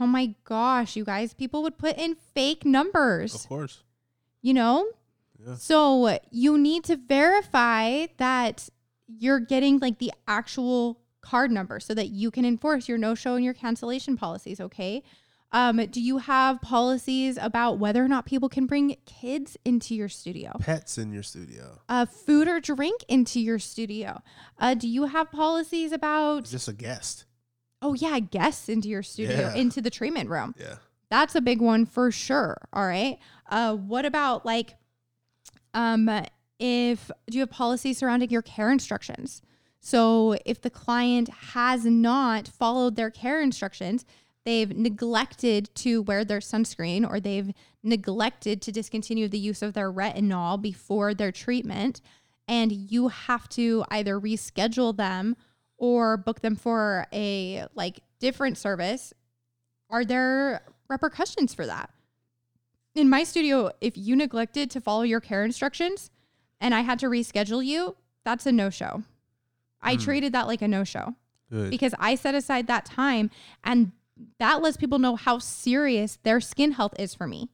Oh 0.00 0.06
my 0.06 0.34
gosh, 0.44 0.96
you 0.96 1.04
guys, 1.04 1.34
people 1.34 1.62
would 1.64 1.76
put 1.76 1.98
in 1.98 2.14
fake 2.14 2.64
numbers 2.64 3.34
Of 3.34 3.46
course. 3.46 3.82
you 4.40 4.54
know? 4.54 4.86
Yeah. 5.38 5.56
So 5.56 6.18
you 6.30 6.56
need 6.56 6.84
to 6.84 6.96
verify 6.96 8.06
that 8.16 8.70
you're 9.06 9.38
getting 9.38 9.80
like 9.80 9.98
the 9.98 10.14
actual 10.26 11.02
card 11.20 11.50
number 11.50 11.78
so 11.78 11.92
that 11.92 12.08
you 12.08 12.30
can 12.30 12.46
enforce 12.46 12.88
your 12.88 12.96
no 12.96 13.14
show 13.14 13.34
and 13.34 13.44
your 13.44 13.52
cancellation 13.52 14.16
policies, 14.16 14.62
okay? 14.62 15.02
Um, 15.52 15.76
do 15.86 16.00
you 16.00 16.18
have 16.18 16.60
policies 16.60 17.38
about 17.40 17.78
whether 17.78 18.04
or 18.04 18.08
not 18.08 18.26
people 18.26 18.48
can 18.48 18.66
bring 18.66 18.96
kids 19.06 19.56
into 19.64 19.94
your 19.94 20.08
studio? 20.08 20.52
Pets 20.60 20.98
in 20.98 21.12
your 21.12 21.22
studio. 21.22 21.80
Uh, 21.88 22.04
food 22.04 22.48
or 22.48 22.60
drink 22.60 23.04
into 23.08 23.40
your 23.40 23.58
studio? 23.58 24.22
Uh, 24.58 24.74
do 24.74 24.88
you 24.88 25.04
have 25.04 25.30
policies 25.30 25.92
about, 25.92 26.44
Just 26.44 26.68
a 26.68 26.72
guest. 26.72 27.24
oh, 27.80 27.94
yeah, 27.94 28.18
guests 28.18 28.68
into 28.68 28.88
your 28.88 29.02
studio, 29.04 29.38
Yeah. 29.38 29.54
into 29.54 29.80
the 29.80 29.90
treatment 29.90 30.28
room? 30.28 30.54
Yeah. 30.58 30.76
That's 31.10 31.36
a 31.36 31.40
big 31.40 31.60
one 31.60 31.86
for 31.86 32.10
sure. 32.10 32.58
All 32.72 32.86
right. 32.86 33.18
Uh, 33.48 33.76
what 33.76 34.04
about 34.04 34.44
like, 34.44 34.74
um, 35.72 36.10
if 36.58 37.10
do 37.30 37.38
you 37.38 37.40
have 37.42 37.50
policies 37.50 37.98
surrounding 37.98 38.30
your 38.30 38.42
care 38.42 38.70
instructions? 38.72 39.40
So 39.78 40.36
if 40.44 40.60
the 40.60 40.70
client 40.70 41.28
has 41.52 41.84
not 41.84 42.48
followed 42.48 42.96
their 42.96 43.10
care 43.10 43.40
instructions, 43.40 44.04
they've 44.46 44.74
neglected 44.74 45.68
to 45.74 46.02
wear 46.02 46.24
their 46.24 46.38
sunscreen 46.38 47.06
or 47.06 47.18
they've 47.20 47.52
neglected 47.82 48.62
to 48.62 48.72
discontinue 48.72 49.28
the 49.28 49.38
use 49.38 49.60
of 49.60 49.74
their 49.74 49.92
retinol 49.92 50.60
before 50.62 51.12
their 51.12 51.32
treatment, 51.32 52.00
and 52.48 52.70
you 52.72 53.08
have 53.08 53.48
to 53.50 53.84
either 53.90 54.18
reschedule 54.18 54.96
them 54.96 55.36
or 55.76 56.16
book 56.16 56.40
them 56.40 56.54
for 56.56 57.06
a 57.12 57.66
like 57.74 58.00
different 58.20 58.56
service, 58.56 59.12
are 59.90 60.04
there 60.04 60.62
repercussions 60.88 61.52
for 61.52 61.66
that? 61.66 61.90
In 62.94 63.10
my 63.10 63.24
studio, 63.24 63.72
if 63.80 63.98
you 63.98 64.16
neglected 64.16 64.70
to 64.70 64.80
follow 64.80 65.02
your 65.02 65.20
care 65.20 65.44
instructions 65.44 66.10
and 66.60 66.74
I 66.74 66.80
had 66.80 66.98
to 67.00 67.06
reschedule 67.08 67.66
you, 67.66 67.96
that's 68.24 68.46
a 68.46 68.52
no 68.52 68.70
show. 68.70 69.02
I 69.82 69.94
Hmm. 69.94 70.00
treated 70.00 70.32
that 70.32 70.46
like 70.46 70.62
a 70.62 70.68
no 70.68 70.84
show 70.84 71.14
because 71.70 71.94
I 71.98 72.14
set 72.14 72.34
aside 72.34 72.68
that 72.68 72.84
time 72.86 73.30
and 73.62 73.92
that 74.38 74.62
lets 74.62 74.76
people 74.76 74.98
know 74.98 75.16
how 75.16 75.38
serious 75.38 76.18
their 76.22 76.40
skin 76.40 76.72
health 76.72 76.94
is 76.98 77.14
for 77.14 77.26
me. 77.26 77.48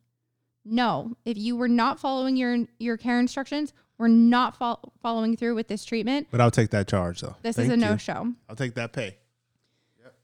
No, 0.64 1.16
if 1.24 1.36
you 1.36 1.56
were 1.56 1.68
not 1.68 1.98
following 1.98 2.36
your 2.36 2.66
your 2.78 2.96
care 2.96 3.18
instructions, 3.18 3.72
we're 3.98 4.08
not 4.08 4.56
fol- 4.56 4.92
following 5.02 5.36
through 5.36 5.54
with 5.56 5.68
this 5.68 5.84
treatment. 5.84 6.28
But 6.30 6.40
I'll 6.40 6.50
take 6.52 6.70
that 6.70 6.86
charge 6.88 7.20
though. 7.20 7.36
This 7.42 7.56
Thank 7.56 7.66
is 7.66 7.72
a 7.72 7.76
you. 7.76 7.80
no 7.90 7.96
show. 7.96 8.32
I'll 8.48 8.56
take 8.56 8.74
that 8.74 8.92
pay. 8.92 9.16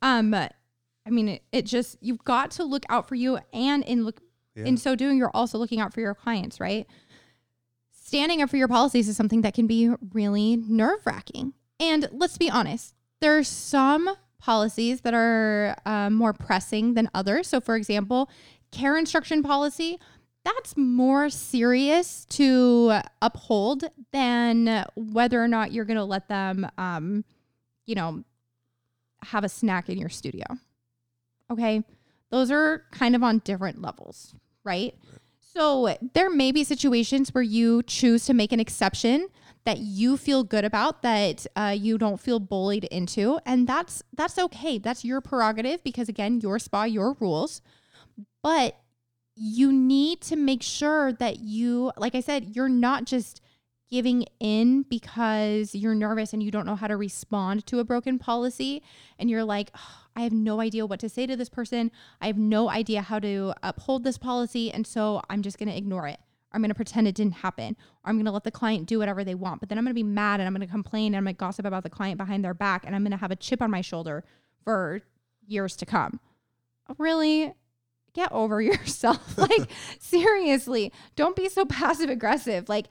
Um, 0.01 0.33
I 0.33 0.51
mean, 1.11 1.29
it, 1.29 1.43
it 1.51 1.67
just 1.67 1.97
you've 2.01 2.23
got 2.25 2.53
to 2.53 2.65
look 2.65 2.85
out 2.89 3.09
for 3.09 3.17
you, 3.17 3.39
and 3.53 3.83
in 3.85 4.05
look 4.05 4.21
Yeah. 4.55 4.67
in 4.67 4.77
so 4.77 4.95
doing, 4.95 5.19
you're 5.19 5.31
also 5.35 5.59
looking 5.59 5.81
out 5.81 5.93
for 5.93 6.01
your 6.01 6.15
clients, 6.15 6.61
right? 6.61 6.87
Standing 7.91 8.41
up 8.43 8.49
for 8.51 8.57
your 8.57 8.69
policies 8.69 9.09
is 9.09 9.17
something 9.17 9.43
that 9.43 9.55
can 9.55 9.67
be 9.67 9.91
really 10.13 10.57
nerve 10.57 11.01
wracking. 11.05 11.53
And 11.81 12.09
let's 12.13 12.39
be 12.39 12.49
honest, 12.51 12.95
there's 13.21 13.49
some 13.49 14.09
policies 14.39 15.01
that 15.03 15.15
are 15.15 15.77
um, 15.85 16.15
more 16.15 16.33
pressing 16.33 16.95
than 16.95 17.11
others. 17.15 17.49
So, 17.49 17.61
for 17.61 17.77
example, 17.77 18.31
care 18.71 18.97
instruction 18.97 19.43
policy. 19.43 19.99
That's 20.45 20.77
more 20.77 21.29
serious 21.29 22.25
to 22.31 23.01
uphold 23.21 23.85
than 24.13 24.85
whether 24.95 25.43
or 25.43 25.49
not 25.49 25.73
you're 25.73 25.85
going 25.85 25.99
to 25.99 26.05
let 26.05 26.29
them, 26.29 26.67
um, 26.79 27.25
you 27.85 27.95
know, 27.95 28.25
have 29.23 29.45
a 29.45 29.49
snack 29.49 29.89
in 29.89 29.99
your 29.99 30.09
studio. 30.09 30.45
Okay. 31.51 31.83
Those 32.31 32.51
are 32.51 32.85
kind 32.93 33.15
of 33.17 33.23
on 33.23 33.41
different 33.41 33.83
levels, 33.83 34.35
right? 34.65 34.95
So 35.41 35.97
there 36.15 36.31
may 36.31 36.53
be 36.53 36.63
situations 36.63 37.35
where 37.35 37.43
you 37.43 37.83
choose 37.83 38.27
to 38.27 38.35
make 38.35 38.53
an 38.53 38.61
exception 38.61 39.29
that 39.69 39.81
you 39.81 40.17
feel 40.17 40.45
good 40.45 40.65
about 40.65 41.03
that 41.03 41.47
uh, 41.55 41.77
you 41.77 41.99
don't 41.99 42.19
feel 42.19 42.41
bullied 42.41 42.85
into 42.85 43.39
and 43.45 43.67
that's 43.67 44.03
that's 44.15 44.39
okay. 44.39 44.79
That's 44.79 45.05
your 45.05 45.21
prerogative 45.21 45.85
because 45.85 46.09
again 46.09 46.41
your 46.41 46.59
spa 46.59 46.85
your 46.85 47.15
rules. 47.21 47.61
But 48.43 48.81
you 49.35 49.71
need 49.71 50.23
to 50.23 50.37
make 50.37 50.63
sure 50.63 51.13
that 51.13 51.41
you 51.41 51.93
like 51.99 52.15
i 52.15 52.21
said 52.21 52.57
you're 52.57 52.69
not 52.69 53.05
just 53.05 53.41
giving 53.89 54.25
in 54.41 54.83
because 54.83 55.75
you're 55.75 55.95
nervous 55.95 56.33
and 56.33 56.43
you 56.43 56.51
don't 56.51 56.67
know 56.67 56.75
how 56.75 56.89
to 56.89 56.97
respond 56.97 57.65
to 57.65 57.79
a 57.79 57.85
broken 57.85 58.19
policy 58.19 58.83
and 59.19 59.31
you're 59.31 59.45
like 59.45 59.71
"Ugh, 59.75 59.81
i 60.17 60.23
have 60.23 60.33
no 60.33 60.61
idea 60.61 60.87
what 60.87 60.99
to 61.01 61.11
say 61.11 61.27
to 61.27 61.37
this 61.37 61.49
person. 61.49 61.93
I 62.21 62.27
have 62.27 62.39
no 62.39 62.69
idea 62.71 63.03
how 63.03 63.19
to 63.21 63.55
uphold 63.63 64.03
this 64.03 64.17
policy 64.17 64.73
and 64.73 64.87
so 64.87 65.21
i'm 65.29 65.43
just 65.43 65.59
going 65.59 65.69
to 65.69 65.77
ignore 65.77 66.09
it 66.09 66.19
i'm 66.53 66.61
going 66.61 66.71
to 66.71 66.75
pretend 66.75 67.07
it 67.07 67.15
didn't 67.15 67.35
happen 67.35 67.77
or 68.05 68.11
i'm 68.11 68.17
going 68.17 68.25
to 68.27 68.33
let 68.33 68.45
the 68.45 68.51
client 68.51 68.87
do 68.87 68.99
whatever 68.99 69.25
they 69.25 69.35
want 69.35 69.61
but 69.61 69.69
then 69.69 69.79
i'm 69.79 69.85
going 69.85 69.91
to 69.91 69.95
be 69.95 70.03
mad 70.03 70.41
and 70.41 70.47
i'm 70.47 70.55
going 70.55 70.67
to 70.67 70.73
complain 70.73 71.15
and 71.15 71.17
i'm 71.17 71.25
going 71.25 71.35
to 71.35 71.39
gossip 71.39 71.67
about 71.67 71.83
the 71.83 71.91
client 71.91 72.19
behind 72.19 72.45
their 72.45 72.55
back 72.55 72.85
and 72.87 72.95
i'm 72.95 73.03
going 73.03 73.11
to 73.11 73.17
have 73.17 73.31
a 73.31 73.37
chip 73.37 73.63
on 73.63 73.71
my 73.71 73.81
shoulder 73.81 74.25
for 74.65 75.03
years 75.49 75.77
to 75.77 75.87
come. 75.87 76.21
Really? 76.99 77.55
Get 78.15 78.31
over 78.33 78.61
yourself. 78.63 79.37
Like 79.39 79.71
seriously 79.99 80.93
don't 81.17 81.37
be 81.37 81.49
so 81.49 81.65
passive 81.67 82.11
aggressive 82.11 82.69
like 82.69 82.89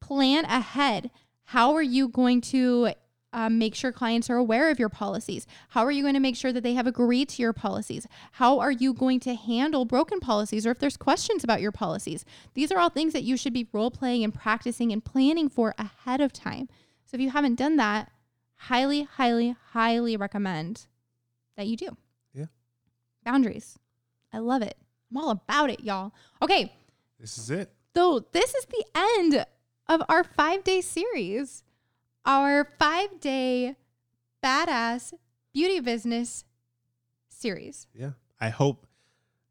plan 0.00 0.44
ahead. 0.44 1.10
How 1.44 1.74
are 1.74 1.82
you 1.82 2.08
going 2.08 2.40
to 2.42 2.92
um, 3.32 3.58
make 3.58 3.74
sure 3.74 3.92
clients 3.92 4.28
are 4.28 4.36
aware 4.36 4.70
of 4.70 4.78
your 4.78 4.88
policies? 4.88 5.46
How 5.70 5.84
are 5.84 5.90
you 5.90 6.02
going 6.02 6.14
to 6.14 6.20
make 6.20 6.36
sure 6.36 6.52
that 6.52 6.62
they 6.62 6.74
have 6.74 6.86
agreed 6.86 7.28
to 7.30 7.42
your 7.42 7.52
policies? 7.52 8.06
How 8.32 8.58
are 8.58 8.70
you 8.72 8.92
going 8.92 9.20
to 9.20 9.34
handle 9.34 9.84
broken 9.84 10.20
policies 10.20 10.66
or 10.66 10.70
if 10.72 10.78
there's 10.78 10.96
questions 10.96 11.44
about 11.44 11.60
your 11.60 11.72
policies? 11.72 12.24
These 12.54 12.72
are 12.72 12.78
all 12.78 12.90
things 12.90 13.12
that 13.12 13.22
you 13.22 13.36
should 13.36 13.52
be 13.52 13.68
role 13.72 13.90
playing 13.90 14.24
and 14.24 14.34
practicing 14.34 14.92
and 14.92 15.04
planning 15.04 15.48
for 15.48 15.74
ahead 15.78 16.20
of 16.20 16.32
time. 16.32 16.68
So 17.04 17.16
if 17.16 17.20
you 17.20 17.30
haven't 17.30 17.56
done 17.56 17.76
that, 17.76 18.10
highly, 18.56 19.02
highly, 19.02 19.56
highly 19.72 20.16
recommend 20.16 20.86
that 21.56 21.66
you 21.66 21.76
do. 21.76 21.96
Yeah. 22.34 22.46
Boundaries. 23.24 23.78
I 24.32 24.38
love 24.38 24.62
it. 24.62 24.76
I'm 25.10 25.16
all 25.16 25.30
about 25.30 25.70
it, 25.70 25.80
y'all. 25.80 26.12
Okay. 26.42 26.72
This 27.18 27.36
is 27.38 27.50
it. 27.50 27.72
So 27.94 28.24
this 28.32 28.54
is 28.54 28.66
the 28.66 28.84
end 28.94 29.44
of 29.88 30.02
our 30.08 30.22
five 30.22 30.62
day 30.62 30.80
series, 30.80 31.64
our 32.24 32.64
five 32.78 33.20
day 33.20 33.76
badass 34.44 35.12
beauty 35.52 35.80
business 35.80 36.44
series. 37.28 37.86
Yeah. 37.94 38.12
I 38.40 38.48
hope 38.48 38.86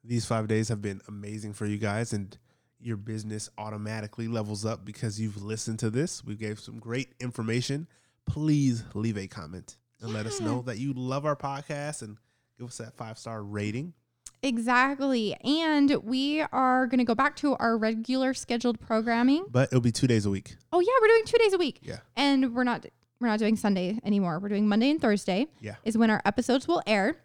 these 0.04 0.26
five 0.26 0.48
days 0.48 0.70
have 0.70 0.82
been 0.82 1.02
amazing 1.08 1.54
for 1.54 1.66
you 1.66 1.78
guys 1.78 2.14
and 2.14 2.38
your 2.80 2.98
business 2.98 3.50
automatically 3.58 4.28
levels 4.28 4.66
up 4.66 4.86
because 4.86 5.20
you've 5.20 5.42
listened 5.42 5.80
to 5.80 5.90
this. 5.90 6.24
We 6.24 6.36
gave 6.36 6.60
some 6.60 6.80
great 6.80 7.14
information. 7.20 7.88
Please 8.26 8.84
leave 8.94 9.18
a 9.18 9.28
comment 9.28 9.78
and 10.02 10.14
let 10.14 10.26
us 10.26 10.40
know 10.40 10.62
that 10.62 10.78
you 10.78 10.94
love 10.94 11.26
our 11.26 11.36
podcast 11.36 12.02
and 12.02 12.18
give 12.58 12.68
us 12.68 12.78
that 12.78 12.96
five 12.96 13.18
star 13.18 13.44
rating. 13.44 13.94
Exactly. 14.42 15.36
And 15.44 15.96
we 16.04 16.42
are 16.42 16.88
going 16.88 17.00
to 17.00 17.04
go 17.06 17.16
back 17.16 17.36
to 17.38 17.56
our 17.56 17.78
regular 17.78 18.34
scheduled 18.34 18.80
programming. 18.80 19.46
But 19.50 19.70
it'll 19.70 19.82
be 19.82 19.92
two 19.92 20.08
days 20.08 20.26
a 20.26 20.30
week. 20.30 20.56
Oh 20.72 20.80
yeah, 20.80 20.92
we're 21.02 21.08
doing 21.08 21.26
2 21.26 21.38
days 21.38 21.54
a 21.54 21.58
week. 21.58 21.80
Yeah. 21.82 21.98
And 22.16 22.56
we're 22.56 22.64
not 22.64 22.86
we're 23.20 23.28
not 23.28 23.40
doing 23.40 23.58
Sunday 23.58 24.00
anymore. 24.06 24.40
We're 24.40 24.48
doing 24.50 24.68
Monday 24.68 24.90
and 24.92 25.02
Thursday. 25.02 25.48
Yeah. 25.60 25.76
Is 25.84 25.98
when 25.98 26.10
our 26.10 26.22
episodes 26.26 26.68
will 26.68 26.82
air. 26.88 27.18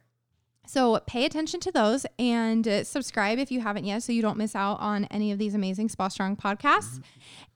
So 0.66 0.98
pay 1.07 1.24
attention 1.27 1.61
to 1.61 1.70
those 1.70 2.07
and 2.18 2.66
uh, 2.66 2.85
subscribe 2.85 3.38
if 3.38 3.53
you 3.53 3.61
haven't 3.61 3.85
yet 3.85 4.03
so 4.03 4.12
you 4.12 4.22
don't 4.22 4.38
miss 4.38 4.57
out 4.57 4.81
on 4.81 5.05
any 5.05 5.31
of 5.31 5.38
these 5.38 5.55
amazing 5.55 5.90
Spa 5.90 6.09
Strong 6.09 6.37
podcasts. 6.38 7.00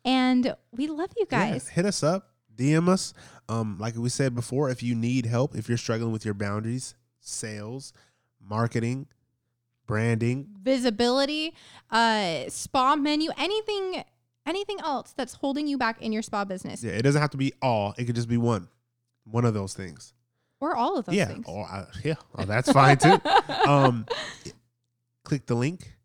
And 0.05 0.55
we 0.73 0.87
love 0.89 1.11
you 1.17 1.27
Yeah, 1.31 1.51
guys. 1.53 1.69
hit 1.69 1.87
us 1.87 2.03
up, 2.03 2.29
DM 2.55 2.87
us. 2.89 3.15
Um, 3.49 3.79
like 3.81 3.97
we 3.97 4.11
said 4.11 4.35
before, 4.35 4.69
if 4.69 4.83
you 4.83 4.95
need 4.95 5.25
help, 5.25 5.57
if 5.57 5.69
you're 5.71 5.79
struggling 5.79 6.13
with 6.13 6.27
your 6.27 6.35
boundaries, 6.35 6.95
sales, 7.19 7.95
marketing, 8.47 9.07
branding, 9.89 10.47
Visibility, 10.63 11.55
uh 11.91 12.45
spa 12.49 12.95
menu, 12.95 13.31
anything 13.37 14.05
anything 14.47 14.79
else 14.81 15.13
that's 15.17 15.35
holding 15.35 15.67
you 15.67 15.77
back 15.77 16.01
in 16.01 16.13
your 16.13 16.23
spa 16.23 16.45
business 16.45 16.83
yeah, 16.83 16.93
it 16.93 17.03
doesn't 17.03 17.21
have 17.21 17.31
to 17.31 17.37
be 17.37 17.53
all. 17.61 17.95
It 17.99 18.05
could 18.05 18.15
just 18.15 18.29
be 18.29 18.37
one, 18.37 18.69
one 19.25 19.45
of 19.45 19.53
those 19.55 19.75
things. 19.75 20.15
or 20.61 20.77
all 20.77 20.97
of 20.97 21.07
those 21.07 21.17
yeah, 21.17 21.25
things. 21.27 21.45
or 21.49 21.67
uh, 21.69 21.87
yeah, 22.05 22.15
oh, 22.37 22.45
that's 22.45 22.71
fine 22.71 22.99
too. 22.99 23.19
um, 23.67 24.07
click 25.25 25.47
the 25.47 25.55
link 25.57 25.97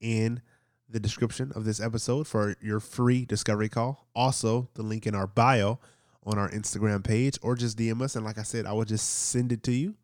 in 0.00 0.40
the 0.88 1.00
description 1.00 1.52
of 1.54 1.64
this 1.64 1.80
episode 1.80 2.26
for 2.26 2.56
your 2.60 2.78
free 2.80 3.24
discovery 3.24 3.68
call. 3.68 4.06
Also, 4.14 4.68
the 4.74 4.82
link 4.82 5.06
in 5.06 5.14
our 5.14 5.26
bio 5.26 5.78
on 6.24 6.38
our 6.38 6.50
Instagram 6.50 7.02
page, 7.02 7.38
or 7.42 7.54
just 7.54 7.78
DM 7.78 8.02
us. 8.02 8.14
And 8.14 8.24
like 8.24 8.38
I 8.38 8.42
said, 8.42 8.66
I 8.66 8.72
will 8.72 8.84
just 8.84 9.08
send 9.08 9.52
it 9.52 9.62
to 9.64 9.72
you. 9.72 9.94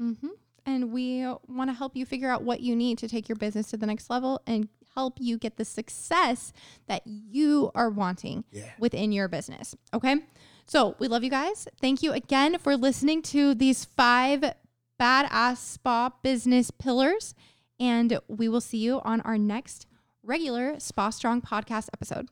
Mm-hmm. 0.00 0.28
And 0.68 0.92
we 0.92 1.24
want 1.46 1.70
to 1.70 1.74
help 1.74 1.96
you 1.96 2.04
figure 2.04 2.30
out 2.30 2.42
what 2.42 2.60
you 2.60 2.76
need 2.76 2.98
to 2.98 3.08
take 3.08 3.26
your 3.28 3.36
business 3.36 3.68
to 3.70 3.78
the 3.78 3.86
next 3.86 4.10
level 4.10 4.42
and 4.46 4.68
help 4.94 5.14
you 5.18 5.38
get 5.38 5.56
the 5.56 5.64
success 5.64 6.52
that 6.88 7.02
you 7.06 7.70
are 7.74 7.88
wanting 7.88 8.44
Yeah. 8.52 8.70
within 8.78 9.10
your 9.10 9.28
business. 9.28 9.74
Okay. 9.94 10.16
So 10.66 10.94
we 10.98 11.08
love 11.08 11.24
you 11.24 11.30
guys. 11.30 11.66
Thank 11.80 12.02
you 12.02 12.12
again 12.12 12.58
for 12.58 12.76
listening 12.76 13.22
to 13.22 13.54
these 13.54 13.86
five 13.86 14.44
badass 15.00 15.56
spa 15.56 16.10
business 16.22 16.70
pillars. 16.70 17.34
And 17.80 18.18
we 18.28 18.48
will 18.48 18.60
see 18.60 18.78
you 18.78 19.00
on 19.00 19.20
our 19.22 19.38
next 19.38 19.86
regular 20.22 20.78
Spa 20.80 21.08
Strong 21.10 21.42
podcast 21.42 21.88
episode. 21.94 22.28